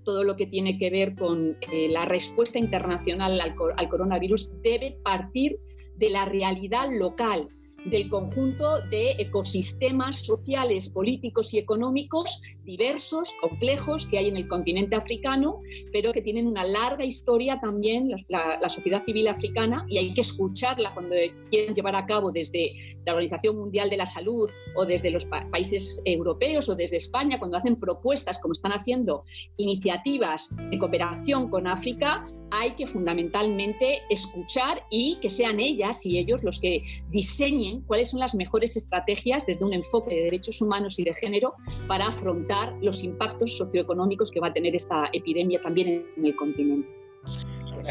todo 0.04 0.24
lo 0.24 0.34
que 0.34 0.46
tiene 0.46 0.78
que 0.78 0.90
ver 0.90 1.14
con 1.14 1.56
eh, 1.72 1.88
la 1.88 2.04
respuesta 2.04 2.58
internacional 2.58 3.40
al 3.40 3.88
coronavirus 3.88 4.50
debe 4.62 4.98
partir 5.04 5.58
de 5.96 6.10
la 6.10 6.24
realidad 6.24 6.88
local, 6.98 7.48
del 7.84 8.08
conjunto 8.08 8.80
de 8.90 9.12
ecosistemas 9.18 10.20
sociales, 10.20 10.88
políticos 10.90 11.52
y 11.54 11.58
económicos 11.58 12.40
diversos, 12.64 13.34
complejos 13.40 14.06
que 14.06 14.18
hay 14.18 14.28
en 14.28 14.36
el 14.36 14.48
continente 14.48 14.94
africano, 14.94 15.60
pero 15.92 16.12
que 16.12 16.22
tienen 16.22 16.46
una 16.46 16.64
larga 16.64 17.04
historia 17.04 17.58
también 17.60 18.10
la, 18.28 18.68
sociedad 18.68 19.00
civil 19.00 19.28
africana 19.28 19.84
y 19.88 19.98
hay 19.98 20.14
que 20.14 20.20
escucharla 20.20 20.94
cuando 20.94 21.16
quieren 21.50 21.74
llevar 21.74 21.96
a 21.96 22.06
cabo 22.06 22.30
desde 22.30 22.72
la 23.04 23.12
Organización 23.12 23.56
Mundial 23.56 23.90
de 23.90 23.96
la 23.96 24.06
Salud 24.06 24.48
o 24.76 24.86
desde 24.86 25.10
los 25.10 25.26
países 25.26 26.00
europeos 26.04 26.68
o 26.68 26.74
desde 26.74 26.96
España, 26.96 27.38
cuando 27.38 27.56
hacen 27.56 27.76
propuestas 27.76 28.38
como 28.38 28.52
están 28.52 28.72
haciendo 28.72 29.24
iniciativas 29.56 30.54
de 30.70 30.78
cooperación 30.78 31.50
con 31.50 31.66
África, 31.66 32.26
hay 32.52 32.72
que 32.72 32.86
fundamentalmente 32.86 34.02
escuchar 34.10 34.84
y 34.90 35.18
que 35.20 35.30
sean 35.30 35.58
ellas 35.58 36.04
y 36.04 36.18
ellos 36.18 36.44
los 36.44 36.60
que 36.60 36.82
diseñen 37.08 37.80
cuáles 37.80 38.10
son 38.10 38.20
las 38.20 38.34
mejores 38.34 38.76
estrategias 38.76 39.46
desde 39.46 39.64
un 39.64 39.72
enfoque 39.72 40.14
de 40.14 40.24
derechos 40.24 40.60
humanos 40.60 40.98
y 40.98 41.04
de 41.04 41.14
género 41.14 41.54
para 41.88 42.08
afrontar 42.08 42.76
los 42.82 43.04
impactos 43.04 43.56
socioeconómicos 43.56 44.30
que 44.30 44.40
va 44.40 44.48
a 44.48 44.52
tener 44.52 44.76
esta 44.76 45.08
epidemia 45.14 45.62
también 45.62 46.06
en 46.14 46.26
el 46.26 46.36
continente. 46.36 46.88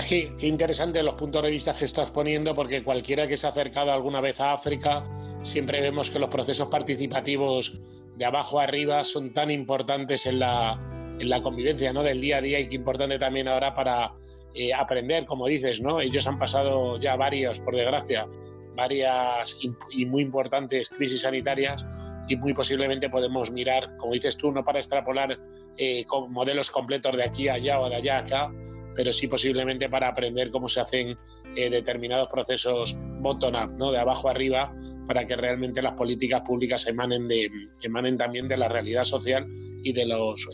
Qué, 0.08 0.32
interesante 0.44 1.02
los 1.02 1.16
puntos 1.16 1.42
de 1.44 1.50
vista 1.50 1.74
que 1.74 1.86
estás 1.86 2.12
poniendo, 2.12 2.54
porque 2.54 2.84
cualquiera 2.84 3.28
que 3.28 3.38
se 3.38 3.48
ha 3.48 3.50
acercado 3.50 3.92
alguna 3.92 4.22
vez 4.22 4.40
a 4.40 4.54
África, 4.54 5.04
siempre 5.42 5.82
vemos 5.82 6.12
que 6.12 6.20
los 6.20 6.30
procesos 6.30 6.68
participativos 6.68 7.82
de 8.16 8.26
abajo 8.26 8.60
a 8.60 8.64
arriba 8.64 9.04
son 9.04 9.34
tan 9.34 9.50
importantes 9.50 10.28
en 10.28 10.40
la, 10.40 10.80
en 11.22 11.30
la 11.30 11.42
convivencia 11.42 11.94
¿no? 11.94 12.02
del 12.02 12.20
día 12.20 12.38
a 12.38 12.42
día 12.42 12.60
y 12.60 12.68
que 12.68 12.76
importante 12.76 13.20
también 13.20 13.48
ahora 13.48 13.76
para 13.76 14.14
eh, 14.56 14.74
aprender, 14.74 15.26
como 15.26 15.48
dices, 15.48 15.82
¿no? 15.82 16.02
Ellos 16.02 16.26
han 16.28 16.40
pasado 16.40 16.98
ya 16.98 17.16
varios, 17.16 17.62
por 17.62 17.76
desgracia, 17.76 18.28
varias 18.76 19.58
y 19.92 20.06
muy 20.08 20.24
importantes 20.24 20.90
crisis 20.90 21.22
sanitarias 21.22 21.86
y 22.28 22.36
muy 22.38 22.54
posiblemente 22.54 23.10
podemos 23.10 23.52
mirar, 23.52 23.96
como 23.98 24.14
dices 24.14 24.36
tú, 24.36 24.52
no 24.52 24.64
para 24.64 24.80
extrapolar 24.80 25.40
eh, 25.78 26.06
con 26.06 26.32
modelos 26.32 26.72
completos 26.72 27.16
de 27.16 27.24
aquí 27.24 27.48
a 27.48 27.54
allá 27.54 27.80
o 27.80 27.90
de 27.90 27.96
allá 27.96 28.18
a 28.18 28.20
acá, 28.22 28.52
pero 28.96 29.14
sí 29.14 29.28
posiblemente 29.28 29.90
para 29.90 30.08
aprender 30.08 30.52
cómo 30.52 30.68
se 30.68 30.80
hacen 30.80 31.18
eh, 31.56 31.70
determinados 31.70 32.28
procesos 32.28 32.98
bottom-up, 33.20 33.72
¿no? 33.78 33.92
de 33.92 34.00
abajo 34.00 34.30
arriba, 34.30 34.74
para 35.08 35.26
que 35.26 35.36
realmente 35.36 35.82
las 35.82 35.94
políticas 35.94 36.42
públicas 36.42 36.88
emanen, 36.88 37.28
de, 37.28 37.50
emanen 37.82 38.18
también 38.18 38.48
de 38.48 38.58
la 38.58 38.68
realidad 38.68 39.04
social 39.04 39.48
y 39.84 39.94
de 39.94 40.06
los 40.06 40.48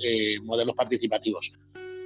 modelos 0.44 0.76
participativos 0.76 1.54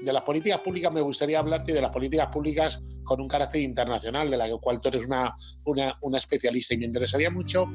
de 0.01 0.13
las 0.13 0.23
políticas 0.23 0.59
públicas 0.59 0.91
me 0.91 1.01
gustaría 1.01 1.39
hablarte 1.39 1.73
de 1.73 1.81
las 1.81 1.91
políticas 1.91 2.27
públicas 2.27 2.81
con 3.03 3.21
un 3.21 3.27
carácter 3.27 3.61
internacional, 3.61 4.29
de 4.29 4.37
la 4.37 4.49
cual 4.57 4.81
tú 4.81 4.89
eres 4.89 5.05
una, 5.05 5.35
una, 5.63 6.17
especialista 6.17 6.73
y 6.73 6.77
me 6.77 6.85
interesaría 6.85 7.29
mucho 7.29 7.65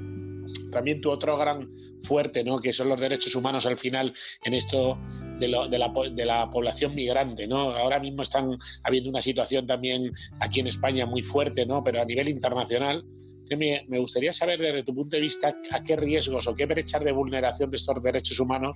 también 0.70 1.00
tu 1.00 1.10
otro 1.10 1.36
gran 1.36 1.70
fuerte, 2.02 2.44
¿no? 2.44 2.58
que 2.58 2.72
son 2.72 2.88
los 2.88 3.00
derechos 3.00 3.34
humanos 3.34 3.66
al 3.66 3.76
final 3.76 4.12
en 4.44 4.54
esto 4.54 4.98
de, 5.38 5.48
la, 5.48 5.68
de, 5.68 6.24
la, 6.24 6.50
población 6.50 6.94
migrante. 6.94 7.46
¿no? 7.46 7.70
Ahora 7.70 8.00
mismo 8.00 8.22
están 8.22 8.56
habiendo 8.82 9.10
una 9.10 9.22
situación 9.22 9.66
también 9.66 10.12
aquí 10.40 10.60
en 10.60 10.66
España 10.66 11.06
muy 11.06 11.22
fuerte, 11.22 11.66
¿no? 11.66 11.82
pero 11.82 12.00
a 12.00 12.04
nivel 12.04 12.28
internacional. 12.28 13.04
Me, 13.48 13.84
me 13.88 14.00
gustaría 14.00 14.32
saber 14.32 14.60
desde 14.60 14.82
tu 14.82 14.92
punto 14.92 15.14
de 15.14 15.22
vista 15.22 15.56
a 15.70 15.82
qué 15.84 15.94
riesgos 15.94 16.48
o 16.48 16.54
qué 16.56 16.66
brechas 16.66 17.04
de 17.04 17.12
vulneración 17.12 17.70
de 17.70 17.76
estos 17.76 18.02
derechos 18.02 18.40
humanos 18.40 18.72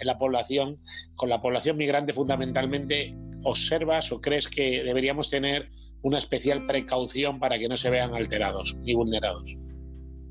en 0.00 0.06
la 0.06 0.18
población, 0.18 0.80
con 1.14 1.28
la 1.28 1.40
población 1.40 1.76
migrante 1.76 2.12
fundamentalmente, 2.12 3.16
observas 3.44 4.10
o 4.10 4.20
crees 4.20 4.48
que 4.48 4.82
deberíamos 4.82 5.30
tener 5.30 5.70
una 6.02 6.18
especial 6.18 6.64
precaución 6.66 7.38
para 7.38 7.58
que 7.58 7.68
no 7.68 7.76
se 7.76 7.90
vean 7.90 8.14
alterados 8.14 8.76
ni 8.82 8.94
vulnerados? 8.94 9.56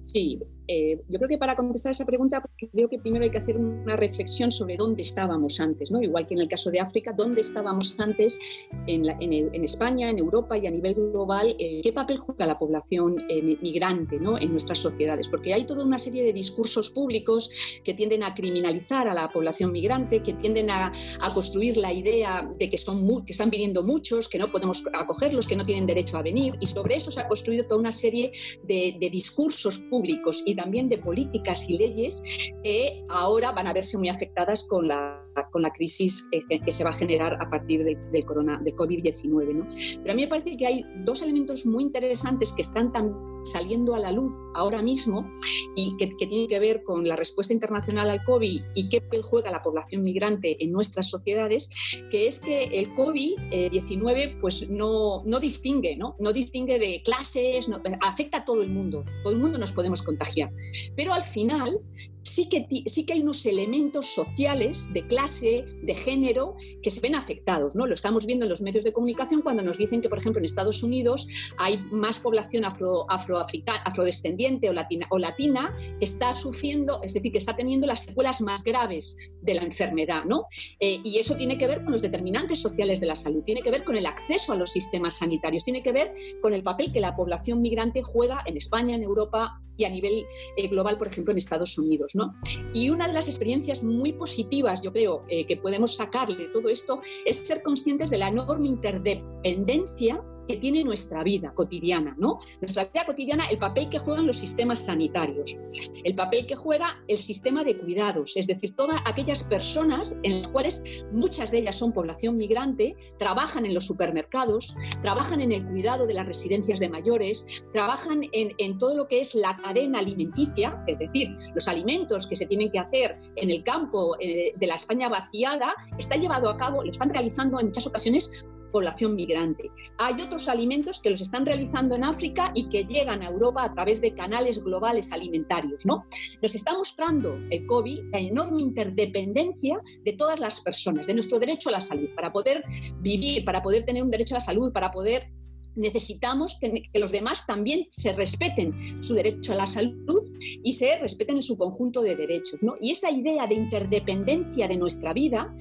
Sí, 0.02 0.40
eh, 0.68 1.02
yo 1.08 1.18
creo 1.18 1.30
que 1.30 1.38
para 1.38 1.56
contestar 1.56 1.92
esa 1.92 2.06
pregunta, 2.06 2.44
creo 2.72 2.90
que 2.90 3.00
primero 3.00 3.24
hay 3.24 3.32
que 3.32 3.38
hacer 3.38 3.58
una 3.58 3.96
reflexión 3.96 4.52
sobre 4.52 4.76
dónde 4.76 5.02
estábamos 5.02 5.60
antes, 5.62 5.92
¿no? 5.92 6.02
igual 6.02 6.28
que 6.28 6.34
en 6.34 6.42
el 6.42 6.50
caso 6.50 6.72
de 6.72 6.80
África, 6.80 7.14
dónde 7.16 7.42
estábamos 7.42 7.98
antes 8.00 8.40
en, 8.86 9.06
en, 9.08 9.64
España, 9.64 10.10
en 10.10 10.20
Europa 10.20 10.58
y 10.58 10.68
a 10.68 10.72
nivel 10.72 10.96
global, 10.96 11.56
eh, 11.58 11.82
qué 11.84 11.94
papel 11.94 12.18
juega 12.18 12.46
la 12.46 12.60
población 12.60 13.26
eh, 13.30 13.58
migrante 13.62 14.20
¿no? 14.20 14.38
en 14.38 14.52
nuestras 14.52 14.80
sociedades, 14.80 15.30
porque 15.30 15.54
hay 15.54 15.66
toda 15.66 15.86
una 15.86 15.98
serie 15.98 16.24
de 16.24 16.34
discursos 16.34 16.90
públicos 16.90 17.50
que 17.84 17.94
tienden 17.94 18.24
a 18.24 18.34
criminalizar 18.34 19.08
a 19.08 19.14
la 19.14 19.32
población 19.32 19.72
migrante, 19.72 20.22
que 20.22 20.34
tienden 20.34 20.70
a, 20.70 20.92
a 21.22 21.34
construir 21.34 21.78
la 21.78 21.94
idea 21.94 22.50
de 22.58 22.70
que, 22.70 22.78
son 22.78 23.26
que 23.26 23.32
están 23.32 23.50
viniendo 23.50 23.84
muchos, 23.84 24.28
que 24.28 24.38
no 24.38 24.52
podemos 24.52 24.84
acogerlos, 24.94 25.48
que 25.48 25.56
no 25.56 25.64
tienen 25.64 25.86
derecho 25.86 26.18
a 26.18 26.22
venir, 26.22 26.56
y 26.60 26.68
sobre 26.68 26.96
eso 26.96 27.10
se 27.10 27.22
ha 27.22 27.28
construido 27.28 27.66
toda 27.66 27.80
una 27.80 27.92
serie 27.92 28.32
de, 28.64 28.98
de 29.00 29.10
discursos 29.10 29.80
públicos 29.90 30.44
también 30.58 30.90
de 30.90 30.98
políticas 30.98 31.70
y 31.70 31.78
leyes 31.78 32.22
que 32.64 33.02
ahora 33.08 33.54
van 33.54 33.68
a 33.68 33.74
verse 33.74 33.98
muy 33.98 34.10
afectadas 34.10 34.68
con 34.68 34.90
la, 34.90 35.24
con 35.52 35.62
la 35.62 35.72
crisis 35.72 36.28
eh, 36.34 36.60
que 36.60 36.72
se 36.72 36.84
va 36.84 36.90
a 36.90 36.94
generar 36.94 37.38
a 37.42 37.50
partir 37.50 37.86
del, 37.86 37.96
del, 38.12 38.26
del 38.26 38.76
COVID-19. 38.76 39.54
¿no? 39.54 39.70
Pero 40.02 40.12
a 40.12 40.16
mí 40.16 40.24
me 40.24 40.28
parece 40.28 40.52
que 40.58 40.66
hay 40.68 40.84
dos 41.06 41.22
elementos 41.22 41.66
muy 41.66 41.84
interesantes 41.84 42.52
que 42.52 42.64
están 42.64 42.92
también 42.92 43.37
saliendo 43.52 43.96
a 43.96 44.00
la 44.00 44.12
luz 44.12 44.34
ahora 44.54 44.82
mismo 44.82 45.30
y 45.76 45.96
que, 45.98 46.08
tiene 46.08 46.48
que 46.48 46.60
ver 46.60 46.84
con 46.84 47.08
la 47.08 47.16
respuesta 47.16 47.54
internacional 47.54 48.10
al 48.10 48.24
COVID 48.24 48.62
y 48.76 48.90
qué 48.90 49.02
papel 49.02 49.22
juega 49.22 49.52
la 49.52 49.64
población 49.64 50.04
migrante 50.04 50.64
en 50.64 50.72
nuestras 50.72 51.10
sociedades, 51.10 51.70
que 52.12 52.28
es 52.28 52.40
que 52.40 52.64
el 52.64 52.94
COVID-19 52.96 54.40
pues 54.42 54.70
no, 54.70 55.24
no 55.26 55.40
distingue, 55.40 55.96
¿no? 55.96 56.16
no 56.20 56.34
distingue 56.34 56.80
de 56.80 57.02
clases, 57.04 57.70
afecta 58.02 58.40
a 58.40 58.46
todo 58.46 58.62
el 58.62 58.70
mundo, 58.70 59.06
todo 59.24 59.34
el 59.34 59.40
mundo 59.40 59.58
nos 59.58 59.72
podemos 59.72 60.04
contagiar. 60.04 60.52
Pero 60.96 61.14
al 61.14 61.24
final 61.24 61.80
sí 62.28 62.50
que, 62.50 62.68
sí 62.86 63.06
que 63.06 63.14
hay 63.14 63.22
unos 63.22 63.46
elementos 63.46 64.08
sociales 64.08 64.92
de 64.94 65.08
clase, 65.08 65.66
de 65.82 65.96
género, 65.96 66.56
que 66.84 66.92
se 66.92 67.00
ven 67.00 67.16
afectados. 67.16 67.76
¿no? 67.76 67.88
Lo 67.88 67.94
estamos 67.94 68.26
viendo 68.26 68.46
en 68.46 68.50
los 68.50 68.62
medios 68.62 68.84
de 68.84 68.94
comunicación 68.94 69.42
cuando 69.42 69.64
nos 69.64 69.78
dicen 69.78 70.02
que, 70.02 70.10
por 70.10 70.18
ejemplo, 70.18 70.40
en 70.40 70.46
Estados 70.46 70.84
Unidos 70.84 71.28
hay 71.58 71.78
más 71.92 72.20
población 72.20 72.66
afro, 72.66 73.06
afrodescendiente 73.40 74.70
o 74.70 75.18
latina, 75.20 75.76
está 76.00 76.36
sufriendo, 76.36 77.02
es 77.04 77.14
decir, 77.14 77.32
que 77.32 77.38
está 77.38 77.56
teniendo 77.56 77.88
las 77.88 78.04
secuelas 78.04 78.42
más 78.42 78.64
graves 78.64 79.18
de 79.42 79.56
la 79.56 79.64
enfermedad. 79.64 80.26
¿no? 80.26 80.46
Eh, 80.80 81.00
y 81.04 81.18
eso 81.18 81.36
tiene 81.36 81.58
que 81.58 81.68
ver 81.68 81.84
con 81.84 81.92
los 81.92 82.02
determinantes 82.02 82.60
sociales 82.60 83.00
de 83.00 83.08
la 83.08 83.16
salud, 83.16 83.44
tiene 83.44 83.62
que 83.62 83.72
ver 83.72 83.84
con 83.84 83.96
el 83.96 84.06
acceso 84.06 84.54
a 84.54 84.56
los 84.56 84.72
sistemas 84.72 85.18
sanitarios, 85.18 85.64
tiene 85.64 85.84
que 85.84 85.92
ver 85.92 86.14
con 86.42 86.54
el 86.54 86.64
papel 86.64 86.92
que 86.92 87.00
la 87.00 87.16
población 87.16 87.62
migrante 87.62 88.02
juega 88.04 88.42
en 88.46 88.58
España, 88.58 88.96
en 88.96 89.04
Europa 89.04 89.62
y 89.78 89.86
a 89.86 89.90
nivel 89.90 90.26
eh, 90.58 90.68
global, 90.68 90.98
por 90.98 91.08
ejemplo, 91.08 91.32
en 91.32 91.38
Estados 91.38 91.78
Unidos. 91.78 92.16
¿no? 92.16 92.34
Y 92.74 92.90
una 92.90 93.08
de 93.08 93.14
las 93.14 93.28
experiencias 93.28 93.84
muy 93.84 94.14
positivas, 94.14 94.84
yo 94.84 94.92
creo, 94.92 95.24
eh, 95.30 95.46
que 95.46 95.58
podemos 95.58 95.96
sacar 95.96 96.28
de 96.28 96.48
todo 96.50 96.70
esto 96.70 97.02
es 97.26 97.38
ser 97.38 97.62
conscientes 97.62 98.10
de 98.10 98.18
la 98.18 98.30
enorme 98.30 98.68
interdependencia 98.68 100.24
que 100.48 100.58
tiene 100.58 100.84
nuestra 100.84 101.24
vida 101.24 101.54
cotidiana, 101.54 102.16
¿no? 102.18 102.40
Nuestra 102.62 102.86
vida 102.86 103.06
cotidiana, 103.06 103.46
el 103.50 103.58
papel 103.58 103.90
que 103.90 104.00
juegan 104.00 104.26
los 104.26 104.38
sistemas 104.38 104.86
sanitarios, 104.86 105.58
el 106.04 106.16
papel 106.16 106.46
que 106.46 106.56
juega 106.56 107.04
el 107.08 107.18
sistema 107.18 107.64
de 107.64 107.78
cuidados, 107.78 108.38
es 108.38 108.48
decir, 108.48 108.76
todas 108.76 109.02
aquellas 109.06 109.44
personas 109.44 110.18
en 110.24 110.42
las 110.42 110.52
cuales 110.52 110.84
muchas 111.12 111.52
de 111.52 111.60
ellas 111.60 111.76
son 111.76 111.92
población 111.92 112.38
migrante, 112.38 112.96
trabajan 113.18 113.66
en 113.66 113.74
los 113.74 113.86
supermercados, 113.86 114.76
trabajan 115.02 115.42
en 115.42 115.52
el 115.52 115.66
cuidado 115.66 116.08
de 116.08 116.14
las 116.14 116.26
residencias 116.26 116.80
de 116.80 116.90
mayores, 116.90 117.46
trabajan 117.72 118.22
en, 118.32 118.78
todo 118.78 118.96
lo 118.96 119.08
que 119.08 119.22
es 119.22 119.36
la 119.36 119.58
cadena 119.58 120.00
alimenticia, 120.00 120.84
es 120.88 121.00
decir, 121.00 121.30
los 121.56 121.68
alimentos 121.68 122.28
que 122.28 122.36
se 122.36 122.46
tienen 122.46 122.72
que 122.72 122.80
hacer 122.80 123.18
en 123.36 123.50
el 123.50 123.64
campo 123.64 124.16
eh, 124.20 124.54
de 124.56 124.68
la 124.68 124.76
España 124.76 125.10
vaciada, 125.10 125.74
está 125.98 126.16
llevado 126.16 126.50
a 126.50 126.58
cabo, 126.58 126.84
lo 126.84 126.92
están 126.92 127.10
realizando 127.10 127.60
en 127.60 127.68
muchas 127.68 127.88
ocasiones 127.88 128.46
población 128.72 129.16
migrante. 129.16 129.72
Hay 129.98 130.16
otros 130.22 130.50
alimentos 130.50 131.00
que 131.00 131.10
los 131.10 131.22
están 131.22 131.46
realizando 131.46 131.96
en 131.96 132.04
África 132.04 132.52
y 132.56 132.70
que 132.70 132.86
llegan 132.86 133.22
a 133.22 133.28
Europa 133.28 133.64
a 133.64 133.74
través 133.74 134.02
de 134.02 134.14
canales 134.14 134.64
globales 134.64 135.12
alimentarios. 135.12 135.86
¿no? 135.86 136.06
Nos 136.42 136.56
está 136.56 136.74
mostrando 136.74 137.38
el 137.50 137.66
COVID 137.66 138.12
la 138.12 138.20
enorme 138.20 138.62
interdependencia 138.62 139.80
de 140.04 140.14
todas 140.14 140.40
las 140.40 140.62
personas, 140.62 141.08
de 141.08 141.14
nuestro 141.14 141.40
derecho 141.40 141.70
a 141.70 141.74
la 141.74 141.82
salud, 141.82 142.10
para 142.16 142.32
poder 142.32 142.64
vivir, 143.00 143.44
para 143.46 143.62
poder 143.62 143.86
tener 143.86 144.04
un 144.04 144.12
derecho 144.12 144.36
a 144.36 144.38
la 144.38 144.42
salud, 144.42 144.72
para 144.72 144.92
poder 144.92 145.32
necesitamos 145.78 146.58
que, 146.60 146.84
los 146.94 147.12
demás 147.12 147.46
también 147.46 147.86
se 147.90 148.14
respeten 148.14 149.02
su 149.02 149.14
derecho 149.14 149.54
a 149.54 149.56
la 149.56 149.68
salud 149.68 150.22
y 150.64 150.74
se 150.74 150.98
respeten 150.98 151.38
en 151.38 151.44
su 151.44 151.58
conjunto 151.58 152.02
de 152.02 152.16
derechos. 152.16 152.62
¿no? 152.64 152.76
Y 152.82 152.92
esa 152.92 153.12
idea 153.12 153.48
de 153.48 153.56
interdependencia 153.56 154.68
de 154.68 154.78
nuestra 154.78 155.14
vida 155.14 155.54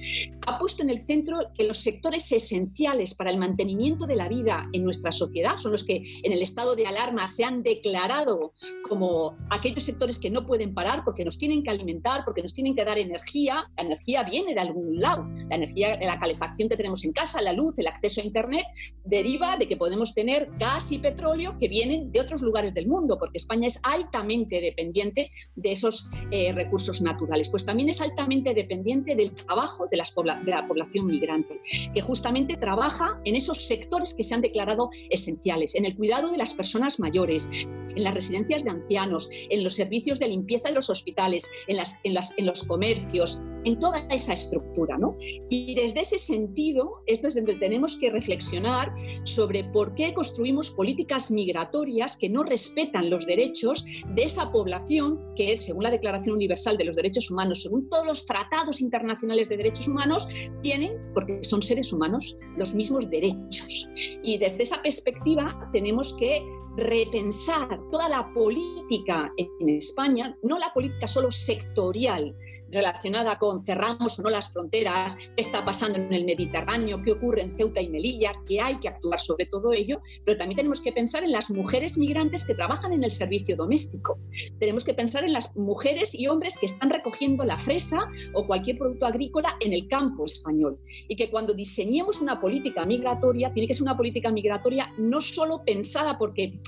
ha 0.47 0.57
puesto 0.57 0.83
en 0.83 0.89
el 0.89 0.99
centro 0.99 1.37
que 1.53 1.65
los 1.65 1.77
sectores 1.77 2.31
esenciales 2.31 3.15
para 3.15 3.31
el 3.31 3.37
mantenimiento 3.37 4.05
de 4.05 4.15
la 4.15 4.27
vida 4.27 4.67
en 4.73 4.83
nuestra 4.83 5.11
sociedad 5.11 5.57
son 5.57 5.71
los 5.71 5.83
que 5.83 6.03
en 6.23 6.33
el 6.33 6.41
estado 6.41 6.75
de 6.75 6.87
alarma 6.87 7.27
se 7.27 7.43
han 7.43 7.63
declarado 7.63 8.53
como 8.87 9.37
aquellos 9.49 9.83
sectores 9.83 10.17
que 10.17 10.29
no 10.29 10.45
pueden 10.45 10.73
parar 10.73 11.03
porque 11.03 11.25
nos 11.25 11.37
tienen 11.37 11.63
que 11.63 11.69
alimentar, 11.69 12.23
porque 12.25 12.41
nos 12.41 12.53
tienen 12.53 12.75
que 12.75 12.85
dar 12.85 12.97
energía. 12.97 13.69
La 13.75 13.83
energía 13.83 14.23
viene 14.23 14.53
de 14.53 14.61
algún 14.61 14.99
lado. 14.99 15.27
La 15.49 15.55
energía, 15.55 15.97
la 15.99 16.19
calefacción 16.19 16.69
que 16.69 16.77
tenemos 16.77 17.03
en 17.05 17.11
casa, 17.11 17.41
la 17.41 17.53
luz, 17.53 17.77
el 17.77 17.87
acceso 17.87 18.21
a 18.21 18.23
Internet, 18.23 18.65
deriva 19.03 19.57
de 19.57 19.67
que 19.67 19.77
podemos 19.77 20.06
tener 20.13 20.49
gas 20.59 20.91
y 20.91 20.99
petróleo 20.99 21.57
que 21.59 21.67
vienen 21.67 22.11
de 22.11 22.19
otros 22.19 22.41
lugares 22.41 22.73
del 22.73 22.87
mundo, 22.87 23.17
porque 23.17 23.37
España 23.37 23.67
es 23.67 23.79
altamente 23.83 24.61
dependiente 24.61 25.31
de 25.55 25.71
esos 25.71 26.09
eh, 26.31 26.51
recursos 26.53 27.01
naturales. 27.01 27.49
Pues 27.49 27.65
también 27.65 27.89
es 27.89 28.01
altamente 28.01 28.53
dependiente 28.53 29.15
del 29.15 29.33
trabajo 29.33 29.87
de, 29.87 29.97
la 29.97 30.67
población 30.67 31.07
migrante, 31.07 31.61
que 31.93 32.01
justamente 32.01 32.57
trabaja 32.57 33.19
en 33.25 33.35
esos 33.35 33.67
sectores 33.67 34.13
que 34.13 34.23
se 34.23 34.35
han 34.35 34.41
declarado 34.41 34.89
esenciales, 35.09 35.75
en 35.75 35.85
el 35.85 35.95
cuidado 35.95 36.31
de 36.31 36.37
las 36.37 36.53
personas 36.53 36.99
mayores, 36.99 37.49
en 37.51 38.03
las 38.03 38.13
residencias 38.13 38.63
de 38.63 38.69
ancianos, 38.69 39.29
en 39.49 39.63
los 39.63 39.75
servicios 39.75 40.19
de 40.19 40.29
limpieza 40.29 40.69
de 40.69 40.75
los 40.75 40.89
hospitales, 40.89 41.49
en, 41.67 41.77
en, 42.03 42.17
en 42.37 42.45
los 42.45 42.63
comercios, 42.63 43.41
en 43.67 43.79
toda 43.79 43.99
esa 44.09 44.33
estructura. 44.33 44.97
¿no? 44.97 45.17
Y 45.49 45.75
desde 45.75 46.01
ese 46.01 46.17
sentido 46.17 47.03
es 47.05 47.21
donde 47.21 47.55
tenemos 47.55 47.97
que 47.97 48.09
reflexionar 48.09 48.93
sobre 49.23 49.65
por 49.65 49.93
qué 49.93 50.13
construimos 50.13 50.71
políticas 50.71 51.29
migratorias 51.31 52.15
que 52.17 52.29
no 52.29 52.43
respetan 52.43 53.09
los 53.09 53.25
derechos 53.25 53.85
de 54.15 54.23
esa 54.23 54.51
población 54.51 55.19
que, 55.35 55.57
según 55.57 55.83
la 55.83 55.91
Declaración 55.91 56.35
Universal 56.35 56.77
de 56.77 56.85
los 56.85 56.95
Derechos 56.95 57.29
Humanos, 57.29 57.63
según 57.63 57.89
todos 57.89 58.07
los 58.07 58.25
tratados 58.25 58.79
internacionales 58.79 59.49
de 59.49 59.57
derechos 59.57 59.87
humanos, 59.89 60.27
tienen, 60.61 60.93
porque 61.13 61.39
son 61.43 61.61
seres 61.61 61.91
humanos, 61.91 62.37
los 62.55 62.73
mismos 62.73 63.09
derechos. 63.09 63.89
Y 64.23 64.37
desde 64.37 64.63
esa 64.63 64.81
perspectiva 64.81 65.69
tenemos 65.73 66.15
que 66.15 66.41
repensar 66.77 67.79
toda 67.91 68.07
la 68.07 68.31
política 68.33 69.33
en 69.37 69.69
España, 69.69 70.37
no 70.43 70.59
la 70.59 70.71
política 70.73 71.07
solo 71.07 71.31
sectorial 71.31 72.35
relacionada 72.71 73.37
con 73.37 73.63
cerramos 73.63 74.19
o 74.19 74.23
no 74.23 74.29
las 74.29 74.51
fronteras, 74.51 75.15
qué 75.35 75.41
está 75.41 75.63
pasando 75.63 75.99
en 75.99 76.13
el 76.13 76.25
Mediterráneo, 76.25 77.01
qué 77.03 77.13
ocurre 77.13 77.41
en 77.41 77.51
Ceuta 77.51 77.81
y 77.81 77.89
Melilla, 77.89 78.33
que 78.45 78.61
hay 78.61 78.75
que 78.77 78.89
actuar 78.89 79.19
sobre 79.19 79.45
todo 79.45 79.73
ello, 79.73 80.01
pero 80.25 80.37
también 80.37 80.57
tenemos 80.57 80.81
que 80.81 80.91
pensar 80.91 81.23
en 81.23 81.31
las 81.31 81.49
mujeres 81.51 81.97
migrantes 81.97 82.45
que 82.45 82.53
trabajan 82.53 82.93
en 82.93 83.03
el 83.03 83.11
servicio 83.11 83.55
doméstico. 83.55 84.19
Tenemos 84.59 84.83
que 84.83 84.93
pensar 84.93 85.23
en 85.23 85.33
las 85.33 85.55
mujeres 85.55 86.13
y 86.13 86.27
hombres 86.27 86.57
que 86.57 86.65
están 86.65 86.89
recogiendo 86.89 87.43
la 87.45 87.57
fresa 87.57 87.99
o 88.33 88.45
cualquier 88.45 88.77
producto 88.77 89.05
agrícola 89.05 89.55
en 89.59 89.73
el 89.73 89.87
campo 89.87 90.25
español. 90.25 90.79
Y 91.07 91.15
que 91.15 91.29
cuando 91.29 91.53
diseñemos 91.53 92.21
una 92.21 92.39
política 92.39 92.85
migratoria, 92.85 93.53
tiene 93.53 93.67
que 93.67 93.73
ser 93.73 93.83
una 93.83 93.97
política 93.97 94.31
migratoria 94.31 94.93
no 94.97 95.21
solo 95.21 95.63
pensada 95.63 96.17
porque 96.17 96.59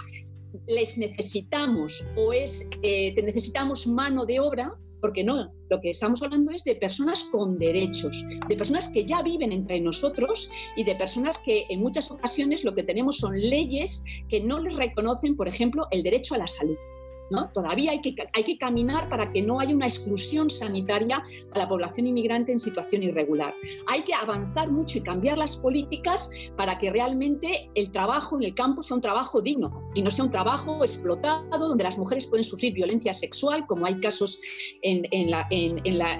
les 0.68 0.98
necesitamos 0.98 2.08
o 2.16 2.34
es 2.34 2.70
eh, 2.84 3.14
necesitamos 3.22 3.88
mano 3.88 4.26
de 4.26 4.40
obra, 4.40 4.74
porque 5.02 5.24
no, 5.24 5.54
lo 5.70 5.80
que 5.80 5.92
estamos 5.92 6.22
hablando 6.22 6.52
es 6.52 6.64
de 6.64 6.76
personas 6.76 7.26
con 7.32 7.58
derechos, 7.58 8.26
de 8.48 8.56
personas 8.56 8.90
que 8.90 9.06
ya 9.06 9.22
viven 9.22 9.52
entre 9.52 9.80
nosotros 9.80 10.52
y 10.76 10.84
de 10.84 10.96
personas 10.96 11.38
que 11.40 11.66
en 11.70 11.80
muchas 11.80 12.12
ocasiones 12.12 12.64
lo 12.64 12.76
que 12.76 12.84
tenemos 12.84 13.18
son 13.18 13.34
leyes 13.34 14.04
que 14.28 14.42
no 14.42 14.60
les 14.60 14.76
reconocen, 14.76 15.36
por 15.36 15.48
ejemplo, 15.48 15.88
el 15.92 16.04
derecho 16.04 16.36
a 16.36 16.40
la 16.40 16.48
salud. 16.48 16.78
Todavía 17.54 17.92
hay 17.92 18.02
que, 18.02 18.16
hay 18.34 18.44
que 18.44 18.58
caminar 18.58 19.10
para 19.10 19.32
que 19.32 19.42
no 19.42 19.60
haya 19.60 19.74
una 19.74 19.86
exclusión 19.86 20.50
sanitaria 20.50 21.24
a 21.54 21.58
la 21.58 21.68
población 21.68 22.08
inmigrante 22.08 22.52
en 22.52 22.60
situación 22.60 23.04
irregular. 23.04 23.54
Hay 23.88 24.02
que 24.02 24.14
avanzar 24.14 24.72
mucho 24.72 24.98
y 24.98 25.02
cambiar 25.02 25.38
las 25.38 25.58
políticas 25.58 26.32
para 26.58 26.78
que 26.80 26.92
realmente 26.92 27.70
el 27.76 27.92
trabajo 27.92 28.38
en 28.38 28.44
el 28.44 28.54
campo 28.54 28.82
sea 28.82 28.96
un 28.96 29.02
trabajo 29.02 29.42
digno 29.42 29.90
y 29.96 30.02
no 30.02 30.12
sea 30.12 30.26
un 30.26 30.32
trabajo 30.32 30.84
explotado 30.84 31.60
donde 31.60 31.84
las 31.84 31.98
mujeres 31.98 32.28
pueden 32.28 32.44
sufrir 32.44 32.74
violencia 32.74 33.14
sexual, 33.14 33.66
como 33.68 33.86
hay 33.86 34.00
casos 34.00 34.42
en, 34.82 35.30
la, 35.30 35.48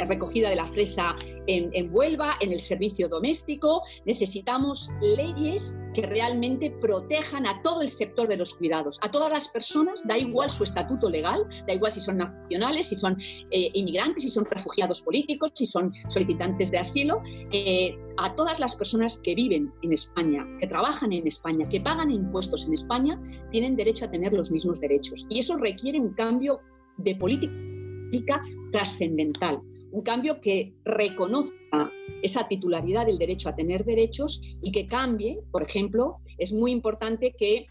recogida 0.06 0.50
de 0.50 0.56
la 0.56 0.66
fresa 0.66 1.16
en, 1.48 1.70
en 1.74 1.90
Huelva, 1.94 2.36
en 2.42 2.52
el 2.52 2.60
servicio 2.60 3.08
doméstico. 3.08 3.84
Necesitamos 4.06 4.92
leyes 5.02 5.80
que 5.94 6.04
realmente 6.04 6.72
protejan 6.72 7.48
a 7.48 7.62
todo 7.62 7.82
el 7.82 7.90
sector 7.90 8.28
de 8.28 8.38
los 8.38 8.56
cuidados, 8.56 9.00
a 9.02 9.12
todas 9.12 9.30
las 9.30 9.48
personas, 9.50 10.02
da 10.06 10.18
igual 10.18 10.50
su 10.50 10.64
estatuto 10.64 11.10
legal, 11.10 11.48
da 11.68 11.74
igual 11.74 11.92
si 11.92 12.02
son 12.02 12.18
nacionales, 12.18 12.88
si 12.88 12.98
son 12.98 13.18
eh, 13.52 13.72
inmigrantes, 13.74 14.24
si 14.24 14.30
son 14.30 14.46
refugiados 14.46 15.02
políticos, 15.02 15.52
si 15.56 15.66
son 15.66 15.94
solicitantes 16.08 16.72
de 16.72 16.80
asilo, 16.80 17.22
eh, 17.52 17.98
a 18.18 18.36
todas 18.36 18.60
las 18.60 18.76
personas 18.76 19.20
que 19.24 19.34
viven 19.34 19.74
en 19.82 19.94
España, 19.94 20.46
que 20.60 20.68
trabajan 20.68 21.14
en 21.14 21.26
España, 21.26 21.68
que 21.70 21.80
pagan 21.80 22.12
impuestos 22.12 22.68
en 22.68 22.74
España, 22.74 23.22
tienen 23.52 23.76
derecho 23.76 24.06
a 24.06 24.12
tener 24.12 24.34
los 24.34 24.52
mismos 24.52 24.80
derechos. 24.80 25.26
Y 25.30 25.40
eso 25.40 25.58
requiere 25.58 26.00
un 26.00 26.14
cambio 26.14 26.60
de 26.98 27.16
política 27.16 28.42
trascendental, 28.72 29.62
un 29.92 30.02
cambio 30.02 30.42
que 30.42 30.76
reconozca 30.84 31.92
esa 32.22 32.48
titularidad 32.48 33.06
del 33.06 33.18
derecho 33.18 33.50
a 33.50 33.56
tener 33.56 33.84
derechos 33.84 34.42
y 34.62 34.72
que 34.72 34.88
cambie, 34.88 35.42
por 35.52 35.64
ejemplo, 35.64 36.18
es 36.38 36.54
muy 36.54 36.72
importante 36.72 37.34
que 37.38 37.68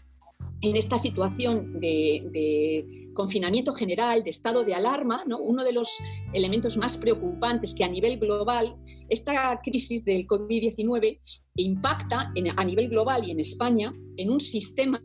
en 0.61 0.75
esta 0.75 0.97
situación 0.97 1.79
de, 1.79 2.85
confinamiento 3.13 3.73
general, 3.73 4.23
de 4.23 4.29
estado 4.29 4.63
de 4.63 4.73
alarma, 4.73 5.23
uno 5.41 5.63
de 5.63 5.73
los 5.73 5.97
elementos 6.31 6.77
más 6.77 6.97
preocupantes 6.97 7.73
que 7.73 7.83
a 7.83 7.89
nivel 7.89 8.17
global, 8.17 8.77
esta 9.09 9.59
crisis 9.61 10.05
del 10.05 10.25
COVID-19 10.25 11.19
impacta 11.55 12.31
a 12.55 12.63
nivel 12.65 12.87
global 12.87 13.27
y 13.27 13.31
en 13.31 13.41
España 13.41 13.93
en 14.15 14.29
un 14.29 14.39
sistema 14.39 15.01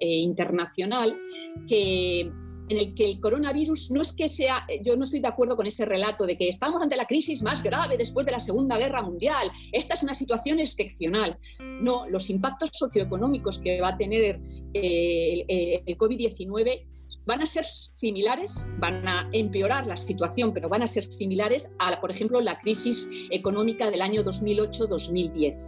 eh, 0.00 0.06
internacional 0.06 1.16
que 1.68 2.32
en 2.70 2.78
el 2.78 2.94
que 2.94 3.10
el 3.10 3.20
coronavirus 3.20 3.90
no 3.90 4.00
es 4.00 4.12
que 4.12 4.28
sea, 4.28 4.64
yo 4.82 4.96
no 4.96 5.04
estoy 5.04 5.20
de 5.20 5.28
acuerdo 5.28 5.56
con 5.56 5.66
ese 5.66 5.84
relato 5.84 6.24
de 6.24 6.38
que 6.38 6.48
estamos 6.48 6.80
ante 6.80 6.96
la 6.96 7.04
crisis 7.04 7.42
más 7.42 7.62
grave 7.62 7.98
después 7.98 8.24
de 8.24 8.32
la 8.32 8.38
Segunda 8.38 8.78
Guerra 8.78 9.02
Mundial, 9.02 9.50
esta 9.72 9.94
es 9.94 10.02
una 10.04 10.14
situación 10.14 10.60
excepcional. 10.60 11.36
No, 11.58 12.08
los 12.08 12.30
impactos 12.30 12.70
socioeconómicos 12.72 13.58
que 13.58 13.80
va 13.80 13.88
a 13.88 13.96
tener 13.96 14.40
eh, 14.72 15.44
el, 15.48 15.82
el 15.84 15.98
COVID-19 15.98 16.86
van 17.26 17.42
a 17.42 17.46
ser 17.46 17.64
similares, 17.64 18.68
van 18.78 19.06
a 19.08 19.28
empeorar 19.32 19.86
la 19.86 19.96
situación, 19.96 20.52
pero 20.52 20.68
van 20.68 20.82
a 20.82 20.86
ser 20.86 21.04
similares 21.04 21.74
a, 21.78 22.00
por 22.00 22.10
ejemplo, 22.10 22.40
la 22.40 22.58
crisis 22.58 23.10
económica 23.30 23.90
del 23.90 24.02
año 24.02 24.22
2008-2010. 24.22 25.66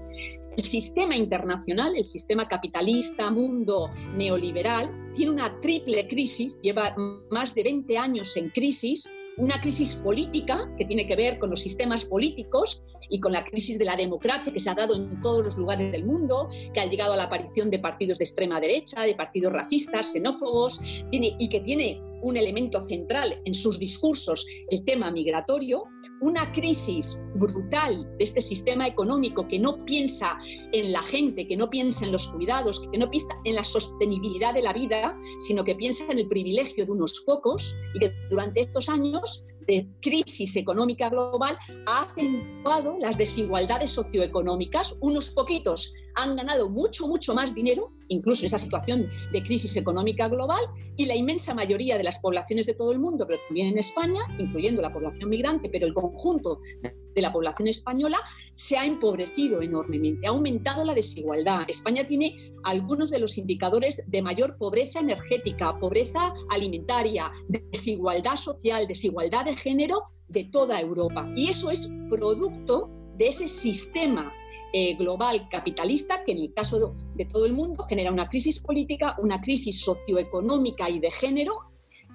El 0.57 0.65
sistema 0.65 1.17
internacional, 1.17 1.97
el 1.97 2.05
sistema 2.05 2.47
capitalista, 2.47 3.31
mundo 3.31 3.91
neoliberal, 4.15 5.11
tiene 5.15 5.33
una 5.33 5.59
triple 5.61 6.07
crisis, 6.09 6.59
lleva 6.62 6.95
más 7.31 7.55
de 7.55 7.62
20 7.62 7.97
años 7.97 8.37
en 8.37 8.51
crisis, 8.51 9.11
una 9.37 9.61
crisis 9.61 9.97
política 9.97 10.71
que 10.77 10.85
tiene 10.85 11.07
que 11.07 11.16
ver 11.16 11.38
con 11.38 11.51
los 11.51 11.61
sistemas 11.61 12.05
políticos 12.05 12.83
y 13.09 13.21
con 13.21 13.33
la 13.33 13.45
crisis 13.45 13.79
de 13.79 13.85
la 13.85 13.97
democracia 13.97 14.53
que 14.53 14.61
se 14.61 14.71
ha 14.71 14.75
dado 14.75 14.97
en 14.97 15.21
todos 15.21 15.45
los 15.45 15.57
lugares 15.57 15.90
del 15.92 16.05
mundo, 16.05 16.49
que 16.75 16.81
ha 16.81 16.87
llegado 16.87 17.14
a 17.14 17.16
la 17.16 17.25
aparición 17.25 17.71
de 17.71 17.79
partidos 17.79 18.18
de 18.18 18.25
extrema 18.25 18.61
derecha, 18.61 19.03
de 19.03 19.14
partidos 19.14 19.53
racistas, 19.53 20.12
xenófobos, 20.12 20.81
tiene, 21.11 21.37
y 21.38 21.49
que 21.49 21.61
tiene 21.61 22.01
un 22.22 22.37
elemento 22.37 22.80
central 22.80 23.40
en 23.44 23.54
sus 23.54 23.78
discursos, 23.78 24.46
el 24.70 24.85
tema 24.85 25.11
migratorio, 25.11 25.85
una 26.20 26.52
crisis 26.52 27.22
brutal 27.35 28.08
de 28.16 28.24
este 28.24 28.40
sistema 28.40 28.87
económico 28.87 29.48
que 29.48 29.58
no 29.58 29.85
piensa 29.85 30.38
en 30.72 30.92
la 30.92 31.02
gente, 31.02 31.48
que 31.48 31.56
no 31.56 31.68
piensa 31.68 32.06
en 32.06 32.12
los 32.12 32.28
cuidados, 32.28 32.88
que 32.92 32.98
no 32.98 33.11
piensa 33.11 33.35
en 33.44 33.56
la 33.56 33.64
sostenibilidad 33.64 34.54
de 34.54 34.62
la 34.62 34.72
vida, 34.72 35.18
sino 35.40 35.64
que 35.64 35.74
piensa 35.74 36.11
en 36.12 36.18
el 36.18 36.28
privilegio 36.28 36.87
de 36.87 36.92
unos 36.92 37.22
pocos 37.26 37.76
y 37.94 37.98
que 37.98 38.12
durante 38.30 38.62
estos 38.62 38.88
años 38.88 39.44
de 39.66 39.88
crisis 40.01 40.57
económica 40.57 41.09
global 41.09 41.59
ha 41.87 42.03
acentuado 42.03 42.96
las 42.98 43.16
desigualdades 43.18 43.90
socioeconómicas. 43.90 44.96
Unos 45.01 45.31
poquitos 45.31 45.94
han 46.14 46.37
ganado 46.37 46.68
mucho, 46.68 47.07
mucho 47.09 47.35
más 47.35 47.55
dinero 47.55 47.92
incluso 48.12 48.42
en 48.42 48.46
esa 48.46 48.59
situación 48.59 49.11
de 49.33 49.42
crisis 49.42 49.77
económica 49.77 50.29
global, 50.29 50.61
y 50.96 51.07
la 51.07 51.14
inmensa 51.14 51.55
mayoría 51.55 51.96
de 51.96 52.05
las 52.05 52.20
poblaciones 52.20 52.66
de 52.66 52.75
todo 52.75 52.92
el 52.92 52.98
mundo, 52.98 53.27
pero 53.27 53.40
también 53.48 53.68
en 53.68 53.79
España, 53.79 54.20
incluyendo 54.38 54.83
la 54.83 54.92
población 54.92 55.31
migrante, 55.31 55.70
pero 55.70 55.87
el 55.87 55.94
conjunto 55.94 56.61
de 56.83 56.94
la 57.20 57.33
población 57.33 57.68
española, 57.68 58.18
se 58.55 58.79
ha 58.79 58.87
empobrecido 58.87 59.61
enormemente, 59.61 60.27
ha 60.27 60.31
aumentado 60.31 60.85
la 60.85 60.94
desigualdad. 60.94 61.64
España 61.68 62.05
tiene 62.05 62.53
algunos 62.64 63.11
de 63.11 63.18
los 63.18 63.38
indicadores 63.38 64.03
de 64.07 64.22
mayor 64.22 64.57
pobreza 64.57 65.01
energética, 65.01 65.79
pobreza 65.79 66.33
alimentaria, 66.51 67.31
desigualdad 67.48 68.37
social, 68.37 68.87
desigualdad 68.87 69.44
de 69.44 69.57
género 69.57 70.05
de 70.29 70.44
toda 70.44 70.81
Europa. 70.81 71.31
Y 71.37 71.48
eso 71.48 71.70
es 71.70 71.92
producto 72.09 72.88
de 73.16 73.29
ese 73.29 73.48
sistema 73.48 74.33
eh, 74.75 74.94
global 74.94 75.48
capitalista 75.51 76.25
que 76.25 76.33
en 76.33 76.38
el 76.38 76.55
caso 76.55 76.94
de, 77.14 77.27
todo 77.27 77.44
el 77.44 77.53
mundo 77.53 77.85
genera 77.85 78.11
una 78.11 78.29
crisis 78.31 78.61
política, 78.61 79.16
una 79.18 79.40
crisis 79.42 79.81
socioeconómica 79.81 80.88
y 80.88 80.98
de 80.98 81.11
género. 81.11 81.61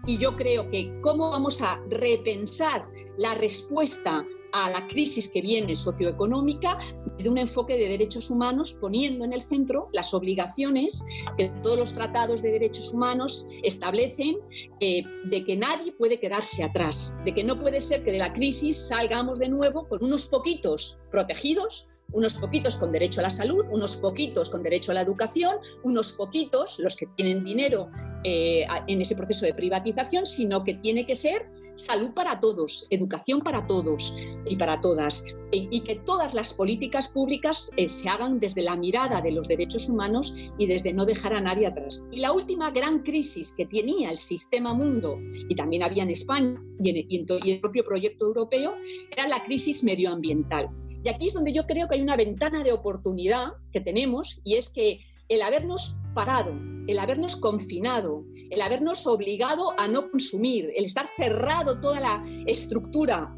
Y 0.07 0.17
yo 0.17 0.35
creo 0.35 0.69
que 0.71 0.99
cómo 1.01 1.29
vamos 1.29 1.61
a 1.61 1.79
repensar 1.89 2.87
la 3.17 3.35
respuesta 3.35 4.25
a 4.53 4.69
la 4.69 4.87
crisis 4.87 5.29
que 5.31 5.41
viene 5.41 5.75
socioeconómica 5.75 6.77
de 7.17 7.29
un 7.29 7.37
enfoque 7.37 7.77
de 7.77 7.87
derechos 7.87 8.29
humanos 8.29 8.77
poniendo 8.79 9.25
en 9.25 9.33
el 9.33 9.41
centro 9.41 9.89
las 9.93 10.13
obligaciones 10.13 11.03
que 11.37 11.49
todos 11.63 11.77
los 11.77 11.93
tratados 11.93 12.41
de 12.41 12.51
derechos 12.51 12.93
humanos 12.93 13.47
establecen 13.63 14.37
eh, 14.79 15.03
de 15.25 15.43
que 15.43 15.55
nadie 15.55 15.91
puede 15.91 16.19
quedarse 16.19 16.63
atrás, 16.63 17.17
de 17.25 17.33
que 17.33 17.43
no 17.43 17.59
puede 17.59 17.81
ser 17.81 18.03
que 18.03 18.11
de 18.11 18.19
la 18.19 18.33
crisis 18.33 18.87
salgamos 18.87 19.39
de 19.39 19.49
nuevo 19.49 19.87
con 19.87 20.03
unos 20.03 20.27
poquitos 20.27 20.99
protegidos 21.11 21.91
unos 22.13 22.35
poquitos 22.35 22.77
con 22.77 22.91
derecho 22.91 23.19
a 23.19 23.23
la 23.23 23.29
salud, 23.29 23.65
unos 23.71 23.97
poquitos 23.97 24.49
con 24.49 24.63
derecho 24.63 24.91
a 24.91 24.95
la 24.95 25.01
educación, 25.01 25.57
unos 25.83 26.13
poquitos 26.13 26.79
los 26.79 26.95
que 26.95 27.07
tienen 27.17 27.43
dinero 27.43 27.89
eh, 28.23 28.65
en 28.87 29.01
ese 29.01 29.15
proceso 29.15 29.45
de 29.45 29.53
privatización, 29.53 30.25
sino 30.25 30.63
que 30.63 30.75
tiene 30.75 31.05
que 31.05 31.15
ser 31.15 31.49
salud 31.77 32.11
para 32.11 32.39
todos, 32.39 32.87
educación 32.89 33.41
para 33.41 33.67
todos 33.67 34.15
y 34.45 34.55
para 34.55 34.81
todas, 34.81 35.23
y, 35.51 35.81
que 35.81 35.95
todas 35.95 36.33
las 36.33 36.53
políticas 36.53 37.07
públicas 37.09 37.71
eh, 37.77 37.87
se 37.87 38.09
hagan 38.09 38.39
desde 38.39 38.63
la 38.63 38.75
mirada 38.75 39.21
de 39.21 39.31
los 39.31 39.47
derechos 39.47 39.87
humanos 39.87 40.35
y 40.57 40.65
desde 40.65 40.91
no 40.91 41.05
dejar 41.05 41.33
a 41.33 41.41
nadie 41.41 41.67
atrás. 41.67 42.03
Y 42.11 42.19
la 42.19 42.33
última 42.33 42.71
gran 42.71 43.03
crisis 43.03 43.53
que 43.55 43.65
tenía 43.65 44.11
el 44.11 44.17
sistema 44.17 44.73
mundo, 44.73 45.19
y 45.47 45.55
también 45.55 45.83
había 45.83 46.03
en 46.03 46.09
España 46.09 46.61
y 46.83 46.89
en, 46.89 46.97
y 47.09 47.49
en 47.49 47.55
el 47.55 47.61
propio 47.61 47.85
proyecto 47.85 48.25
europeo, 48.25 48.73
era 49.11 49.27
la 49.27 49.43
crisis 49.43 49.83
medioambiental. 49.83 50.69
Y 51.03 51.09
aquí 51.09 51.27
es 51.27 51.33
donde 51.33 51.53
yo 51.53 51.65
creo 51.67 51.87
que 51.87 51.95
hay 51.95 52.01
una 52.01 52.17
ventana 52.17 52.63
de 52.63 52.73
oportunidad 52.73 53.53
que 53.71 53.79
tenemos, 53.79 54.41
y 54.43 54.55
es 54.55 54.69
que 54.69 54.99
el 55.29 55.41
habernos 55.41 55.99
parado, 56.13 56.53
el 56.87 56.99
habernos 56.99 57.35
confinado, 57.35 58.25
el 58.49 58.61
habernos 58.61 59.05
obligado 59.07 59.73
a 59.79 59.87
no 59.87 60.09
consumir, 60.09 60.71
el 60.75 60.85
estar 60.85 61.09
cerrado 61.15 61.79
toda 61.81 61.99
la 61.99 62.23
estructura 62.45 63.35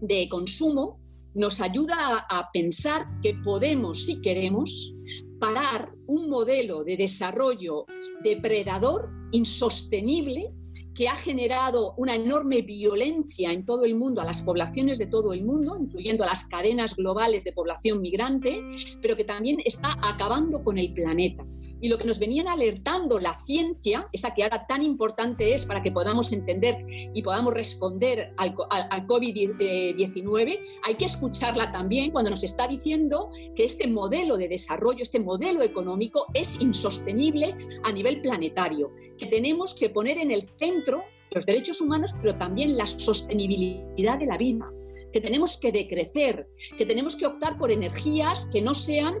de 0.00 0.28
consumo, 0.28 1.00
nos 1.34 1.60
ayuda 1.60 1.96
a, 2.28 2.50
pensar 2.52 3.06
que 3.22 3.34
podemos, 3.34 4.04
si 4.04 4.20
queremos, 4.20 4.94
parar 5.40 5.94
un 6.06 6.28
modelo 6.28 6.84
de 6.84 6.98
desarrollo 6.98 7.86
depredador 8.22 9.10
insostenible 9.32 10.52
que 10.94 11.08
ha 11.08 11.14
generado 11.14 11.94
una 11.96 12.14
enorme 12.14 12.62
violencia 12.62 13.52
en 13.52 13.64
todo 13.64 13.84
el 13.84 13.94
mundo, 13.94 14.20
a 14.20 14.24
las 14.24 14.42
poblaciones 14.42 14.98
de 14.98 15.06
todo 15.06 15.32
el 15.32 15.44
mundo, 15.44 15.76
incluyendo 15.78 16.24
a 16.24 16.28
las 16.28 16.44
cadenas 16.44 16.96
globales 16.96 17.44
de 17.44 17.52
población 17.52 18.00
migrante, 18.00 18.62
pero 19.00 19.16
que 19.16 19.24
también 19.24 19.58
está 19.64 19.96
acabando 20.02 20.62
con 20.62 20.78
el 20.78 20.92
planeta 20.92 21.44
y 21.82 21.88
lo 21.88 21.98
que 21.98 22.06
nos 22.06 22.20
venían 22.20 22.48
alertando 22.48 23.18
la 23.18 23.36
ciencia, 23.44 24.08
esa 24.12 24.32
que 24.32 24.44
ahora 24.44 24.66
tan 24.66 24.82
importante 24.82 25.52
es 25.52 25.66
para 25.66 25.82
que 25.82 25.90
podamos 25.90 26.32
entender 26.32 26.76
y 27.12 27.22
podamos 27.22 27.52
responder 27.52 28.32
al, 28.38 28.54
al 28.70 29.06
COVID-19, 29.06 30.60
hay 30.84 30.94
que 30.94 31.04
escucharla 31.04 31.72
también 31.72 32.12
cuando 32.12 32.30
nos 32.30 32.44
está 32.44 32.68
diciendo 32.68 33.30
que 33.56 33.64
este 33.64 33.88
modelo 33.88 34.36
de 34.36 34.48
desarrollo, 34.48 35.02
este 35.02 35.18
modelo 35.18 35.60
económico 35.62 36.26
es 36.34 36.60
insostenible 36.62 37.54
a 37.82 37.90
nivel 37.90 38.22
planetario, 38.22 38.92
que 39.18 39.26
tenemos 39.26 39.74
que 39.74 39.90
poner 39.90 40.18
en 40.18 40.30
el 40.30 40.48
centro 40.60 41.02
los 41.32 41.44
derechos 41.44 41.80
humanos, 41.80 42.14
pero 42.20 42.38
también 42.38 42.76
la 42.76 42.86
sostenibilidad 42.86 44.18
de 44.20 44.26
la 44.26 44.38
vida 44.38 44.72
que 45.12 45.20
tenemos 45.20 45.58
que 45.58 45.72
decrecer, 45.72 46.48
que 46.76 46.86
tenemos 46.86 47.16
que 47.16 47.26
optar 47.26 47.58
por 47.58 47.70
energías 47.70 48.48
que 48.52 48.62
no 48.62 48.74
sean 48.74 49.14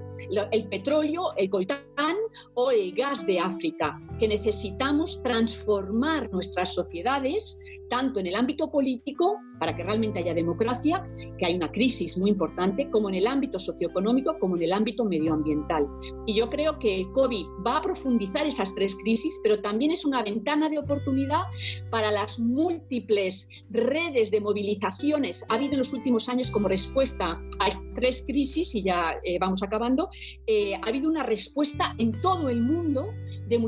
el 0.50 0.68
petróleo, 0.68 1.34
el 1.36 1.50
coltán 1.50 2.16
o 2.54 2.70
el 2.70 2.92
gas 2.92 3.26
de 3.26 3.38
África, 3.38 4.00
que 4.18 4.28
necesitamos 4.28 5.22
transformar 5.22 6.30
nuestras 6.32 6.74
sociedades 6.74 7.60
tanto 7.92 8.20
en 8.20 8.26
el 8.26 8.36
ámbito 8.36 8.70
político, 8.70 9.36
para 9.60 9.76
que 9.76 9.84
realmente 9.84 10.18
haya 10.18 10.32
democracia, 10.32 11.06
que 11.38 11.44
hay 11.44 11.54
una 11.54 11.70
crisis 11.70 12.16
muy 12.16 12.30
importante, 12.30 12.88
como 12.90 13.10
en 13.10 13.16
el 13.16 13.26
ámbito 13.26 13.58
socioeconómico, 13.58 14.38
como 14.40 14.56
en 14.56 14.62
el 14.62 14.72
ámbito 14.72 15.04
medioambiental. 15.04 15.86
Y 16.26 16.34
yo 16.34 16.48
creo 16.48 16.78
que 16.78 17.00
el 17.00 17.12
COVID 17.12 17.44
va 17.64 17.76
a 17.76 17.82
profundizar 17.82 18.46
esas 18.46 18.74
tres 18.74 18.96
crisis, 18.96 19.38
pero 19.42 19.60
también 19.60 19.92
es 19.92 20.06
una 20.06 20.22
ventana 20.22 20.70
de 20.70 20.78
oportunidad 20.78 21.42
para 21.90 22.10
las 22.10 22.40
múltiples 22.40 23.50
redes 23.68 24.30
de 24.30 24.40
movilizaciones. 24.40 25.44
Ha 25.50 25.56
habido 25.56 25.72
en 25.72 25.80
los 25.80 25.92
últimos 25.92 26.30
años 26.30 26.50
como 26.50 26.68
respuesta 26.68 27.40
a 27.60 27.68
estas 27.68 27.94
tres 27.94 28.24
crisis, 28.26 28.74
y 28.74 28.84
ya 28.84 29.20
eh, 29.22 29.38
vamos 29.38 29.62
acabando, 29.62 30.08
eh, 30.46 30.74
ha 30.74 30.88
habido 30.88 31.10
una 31.10 31.24
respuesta 31.24 31.94
en 31.98 32.18
todo 32.22 32.48
el 32.48 32.62
mundo 32.62 33.10
de 33.48 33.58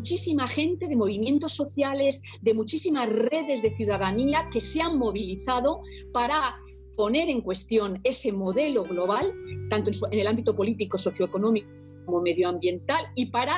muchísima 0.44 0.48
gente, 0.48 0.88
de 0.88 0.96
movimientos 0.96 1.52
sociales, 1.52 2.22
de 2.42 2.54
muchísimas 2.54 3.08
redes 3.08 3.62
de 3.62 3.74
ciudadanía 3.74 4.48
que 4.52 4.60
se 4.60 4.80
han 4.80 4.98
movilizado 4.98 5.80
para 6.12 6.36
poner 6.96 7.28
en 7.28 7.40
cuestión 7.40 8.00
ese 8.04 8.32
modelo 8.32 8.84
global, 8.84 9.32
tanto 9.70 9.90
en, 10.10 10.18
el 10.18 10.26
ámbito 10.26 10.54
político, 10.54 10.98
socioeconómico 10.98 11.68
como 12.04 12.20
medioambiental, 12.20 13.02
y 13.16 13.26
para 13.26 13.54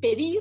pedir, 0.00 0.38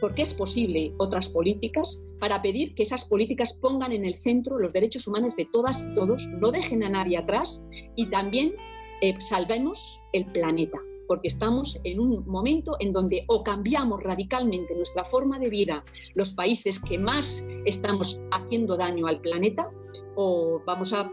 porque 0.00 0.22
es 0.22 0.34
posible, 0.34 0.92
otras 0.98 1.28
políticas, 1.28 2.02
para 2.18 2.42
pedir 2.42 2.74
que 2.74 2.82
esas 2.82 3.04
políticas 3.04 3.56
pongan 3.60 3.92
en 3.92 4.04
el 4.04 4.14
centro 4.14 4.58
los 4.58 4.72
derechos 4.72 5.06
humanos 5.06 5.34
de 5.36 5.46
todas 5.46 5.86
y 5.86 5.94
todos, 5.94 6.26
no 6.40 6.50
dejen 6.50 6.82
a 6.82 6.90
nadie 6.90 7.16
atrás 7.16 7.64
y 7.94 8.10
también 8.10 8.52
eh, 9.00 9.14
salvemos 9.20 10.02
el 10.12 10.26
planeta 10.32 10.78
porque 11.06 11.28
estamos 11.28 11.80
en 11.84 12.00
un 12.00 12.26
momento 12.26 12.76
en 12.80 12.92
donde 12.92 13.24
o 13.28 13.42
cambiamos 13.42 14.02
radicalmente 14.02 14.74
nuestra 14.74 15.04
forma 15.04 15.38
de 15.38 15.48
vida, 15.48 15.84
los 16.14 16.32
países 16.32 16.82
que 16.82 16.98
más 16.98 17.48
estamos 17.64 18.20
haciendo 18.30 18.76
daño 18.76 19.06
al 19.06 19.20
planeta, 19.20 19.70
o 20.16 20.62
vamos 20.66 20.92
a, 20.92 21.10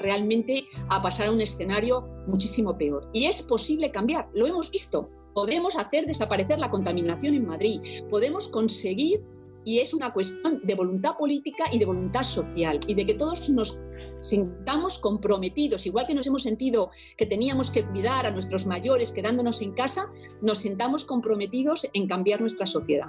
realmente 0.00 0.66
a 0.88 1.00
pasar 1.00 1.28
a 1.28 1.32
un 1.32 1.40
escenario 1.40 2.06
muchísimo 2.26 2.76
peor. 2.76 3.08
Y 3.12 3.26
es 3.26 3.42
posible 3.42 3.90
cambiar, 3.90 4.28
lo 4.34 4.46
hemos 4.46 4.70
visto. 4.70 5.08
Podemos 5.32 5.76
hacer 5.76 6.06
desaparecer 6.06 6.58
la 6.58 6.70
contaminación 6.70 7.34
en 7.34 7.46
Madrid, 7.46 7.80
podemos 8.10 8.48
conseguir 8.48 9.22
y 9.64 9.78
es 9.78 9.94
una 9.94 10.12
cuestión 10.12 10.60
de 10.64 10.74
voluntad 10.74 11.16
política 11.18 11.64
y 11.72 11.78
de 11.78 11.86
voluntad 11.86 12.22
social 12.22 12.80
y 12.86 12.94
de 12.94 13.06
que 13.06 13.14
todos 13.14 13.48
nos 13.50 13.80
sintamos 14.20 14.98
comprometidos, 14.98 15.86
igual 15.86 16.06
que 16.06 16.14
nos 16.14 16.26
hemos 16.26 16.42
sentido 16.42 16.90
que 17.16 17.26
teníamos 17.26 17.70
que 17.70 17.84
cuidar 17.84 18.26
a 18.26 18.30
nuestros 18.30 18.66
mayores 18.66 19.12
quedándonos 19.12 19.62
en 19.62 19.72
casa, 19.72 20.10
nos 20.40 20.58
sintamos 20.58 21.04
comprometidos 21.04 21.88
en 21.92 22.06
cambiar 22.06 22.40
nuestra 22.40 22.66
sociedad. 22.66 23.06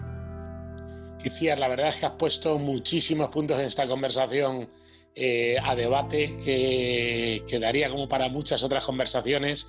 Iciar, 1.24 1.60
la 1.60 1.68
verdad 1.68 1.90
es 1.90 1.98
que 1.98 2.06
has 2.08 2.14
puesto 2.14 2.58
muchísimos 2.58 3.30
puntos 3.30 3.60
en 3.60 3.66
esta 3.66 3.88
conversación 3.88 4.70
eh, 5.14 5.58
a 5.62 5.76
debate 5.76 6.38
que 6.44 7.44
quedaría 7.48 7.90
como 7.90 8.08
para 8.08 8.30
muchas 8.30 8.64
otras 8.64 8.84
conversaciones 8.86 9.68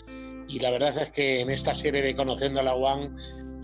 y 0.48 0.60
la 0.60 0.70
verdad 0.70 0.96
es 0.98 1.10
que 1.10 1.40
en 1.40 1.50
esta 1.50 1.74
serie 1.74 2.02
de 2.02 2.14
Conociendo 2.14 2.62
la 2.62 2.74
UAN 2.74 3.16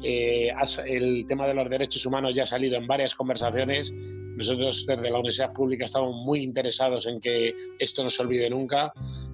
eh, 0.02 0.52
el 0.86 1.26
tema 1.26 1.46
de 1.46 1.54
los 1.54 1.68
derechos 1.68 2.04
humanos 2.06 2.34
ya 2.34 2.44
ha 2.44 2.46
salido 2.46 2.76
en 2.76 2.86
varias 2.86 3.14
conversaciones. 3.14 3.92
Nosotros 3.92 4.86
desde 4.86 5.10
la 5.10 5.18
Universidad 5.18 5.52
Pública 5.52 5.84
estamos 5.84 6.14
muy 6.24 6.42
interesados 6.42 7.06
en 7.06 7.18
que 7.18 7.54
esto 7.78 8.04
no 8.04 8.10
se 8.10 8.22
olvide 8.22 8.48
nunca. 8.50 8.92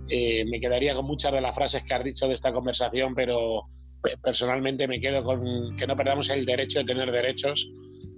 Eh, 0.09 0.45
me 0.47 0.61
quedaría 0.61 0.95
con 0.95 1.07
muchas 1.07 1.33
de 1.33 1.41
las 1.41 1.55
frases 1.55 1.83
que 1.85 1.95
has 1.95 2.05
dicho 2.05 2.27
de 2.27 2.35
esta 2.35 2.53
conversación, 2.53 3.15
pero 3.15 3.67
personalmente 4.23 4.89
me 4.89 5.01
quedo 5.01 5.23
con 5.23 5.77
que 5.77 5.87
no 5.87 5.97
perdamos 5.97 6.29
el 6.31 6.45
derecho 6.45 6.81
de 6.81 6.85
tener 6.85 7.11
derechos, 7.11 7.71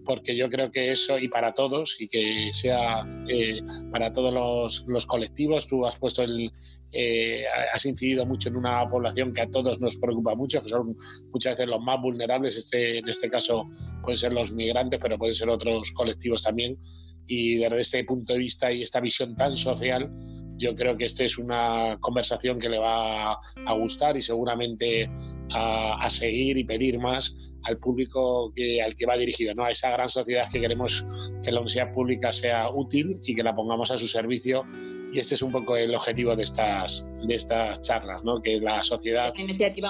porque 0.06 0.36
yo 0.36 0.48
creo 0.48 0.70
que 0.70 0.92
eso, 0.92 1.18
y 1.18 1.28
para 1.28 1.52
todos, 1.52 1.96
y 2.00 2.08
que 2.08 2.52
sea 2.52 3.06
eh, 3.28 3.60
para 3.90 4.12
todos 4.12 4.32
los, 4.32 4.84
los 4.86 5.04
colectivos, 5.04 5.66
tú 5.66 5.84
has 5.84 5.98
puesto 5.98 6.22
el, 6.22 6.52
eh, 6.92 7.44
has 7.74 7.84
incidido 7.84 8.24
mucho 8.24 8.48
en 8.48 8.56
una 8.56 8.88
población 8.88 9.32
que 9.32 9.42
a 9.42 9.50
todos 9.50 9.80
nos 9.80 9.96
preocupa 9.96 10.34
mucho, 10.34 10.62
que 10.62 10.68
son 10.68 10.96
muchas 11.32 11.56
veces 11.56 11.68
los 11.68 11.80
más 11.80 12.00
vulnerables, 12.00 12.56
este, 12.56 12.98
en 12.98 13.08
este 13.08 13.28
caso 13.28 13.68
pueden 14.02 14.16
ser 14.16 14.32
los 14.32 14.52
migrantes, 14.52 14.98
pero 15.02 15.18
pueden 15.18 15.34
ser 15.34 15.50
otros 15.50 15.90
colectivos 15.90 16.42
también. 16.42 16.78
Y 17.26 17.56
desde 17.56 17.80
este 17.80 18.04
punto 18.04 18.32
de 18.32 18.38
vista 18.38 18.72
y 18.72 18.82
esta 18.82 19.00
visión 19.00 19.34
tan 19.34 19.54
social, 19.54 20.10
yo 20.56 20.74
creo 20.74 20.96
que 20.96 21.04
esta 21.04 21.24
es 21.24 21.36
una 21.38 21.98
conversación 22.00 22.58
que 22.58 22.68
le 22.68 22.78
va 22.78 23.32
a 23.32 23.74
gustar 23.74 24.16
y 24.16 24.22
seguramente 24.22 25.10
a, 25.52 26.08
seguir 26.10 26.56
y 26.58 26.64
pedir 26.64 26.98
más 26.98 27.52
al 27.64 27.78
público 27.78 28.52
que, 28.54 28.80
al 28.80 28.94
que 28.94 29.06
va 29.06 29.16
dirigido, 29.16 29.54
¿no? 29.54 29.64
a 29.64 29.70
esa 29.70 29.90
gran 29.90 30.08
sociedad 30.08 30.48
que 30.50 30.60
queremos 30.60 31.04
que 31.42 31.50
la 31.50 31.60
universidad 31.60 31.92
pública 31.92 32.32
sea 32.32 32.70
útil 32.70 33.18
y 33.26 33.34
que 33.34 33.42
la 33.42 33.54
pongamos 33.54 33.90
a 33.90 33.98
su 33.98 34.06
servicio. 34.06 34.64
Y 35.12 35.20
este 35.20 35.34
es 35.34 35.42
un 35.42 35.52
poco 35.52 35.76
el 35.76 35.94
objetivo 35.94 36.36
de 36.36 36.42
estas, 36.42 37.08
de 37.26 37.34
estas 37.34 37.80
charlas, 37.80 38.22
¿no? 38.24 38.36
que 38.42 38.60
la 38.60 38.82
sociedad 38.82 39.32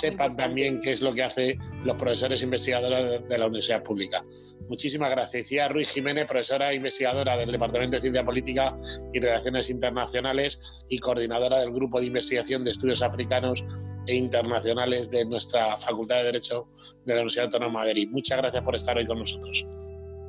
sepa 0.00 0.34
también 0.34 0.80
qué 0.80 0.92
es 0.92 1.02
lo 1.02 1.12
que 1.12 1.22
hace 1.22 1.58
los 1.84 1.96
profesores 1.96 2.42
investigadores 2.42 3.26
de 3.28 3.38
la 3.38 3.46
universidad 3.46 3.82
pública. 3.82 4.24
Muchísimas 4.68 5.10
gracias. 5.10 5.44
Decía 5.44 5.68
Ruiz 5.68 5.90
Jiménez, 5.92 6.26
profesora 6.26 6.72
e 6.72 6.76
investigadora 6.76 7.36
del 7.36 7.52
Departamento 7.52 7.96
de 7.96 8.00
Ciencia 8.00 8.24
Política 8.24 8.76
y 9.12 9.20
Relaciones 9.20 9.70
Internacionales 9.70 10.84
y 10.88 10.98
coordinadora 10.98 11.58
del 11.58 11.72
Grupo 11.72 12.00
de 12.00 12.06
Investigación 12.06 12.64
de 12.64 12.72
Estudios 12.72 13.02
Africanos 13.02 13.64
e 14.06 14.14
internacionales 14.14 15.10
de 15.10 15.24
nuestra 15.24 15.76
Facultad 15.76 16.16
de 16.18 16.24
Derecho 16.24 16.68
de 17.04 17.14
la 17.14 17.20
Universidad 17.20 17.46
Autónoma 17.46 17.80
de 17.80 17.86
Madrid. 17.86 18.08
Muchas 18.10 18.38
gracias 18.38 18.62
por 18.62 18.74
estar 18.76 18.96
hoy 18.96 19.06
con 19.06 19.18
nosotros. 19.18 19.66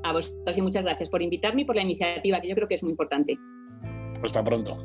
A 0.03 0.13
vosotros 0.13 0.57
y 0.57 0.61
muchas 0.61 0.83
gracias 0.83 1.09
por 1.09 1.21
invitarme 1.21 1.63
y 1.63 1.65
por 1.65 1.75
la 1.75 1.81
iniciativa, 1.81 2.39
que 2.39 2.47
yo 2.47 2.55
creo 2.55 2.67
que 2.67 2.75
es 2.75 2.83
muy 2.83 2.91
importante. 2.91 3.37
Hasta 4.23 4.43
pronto. 4.43 4.77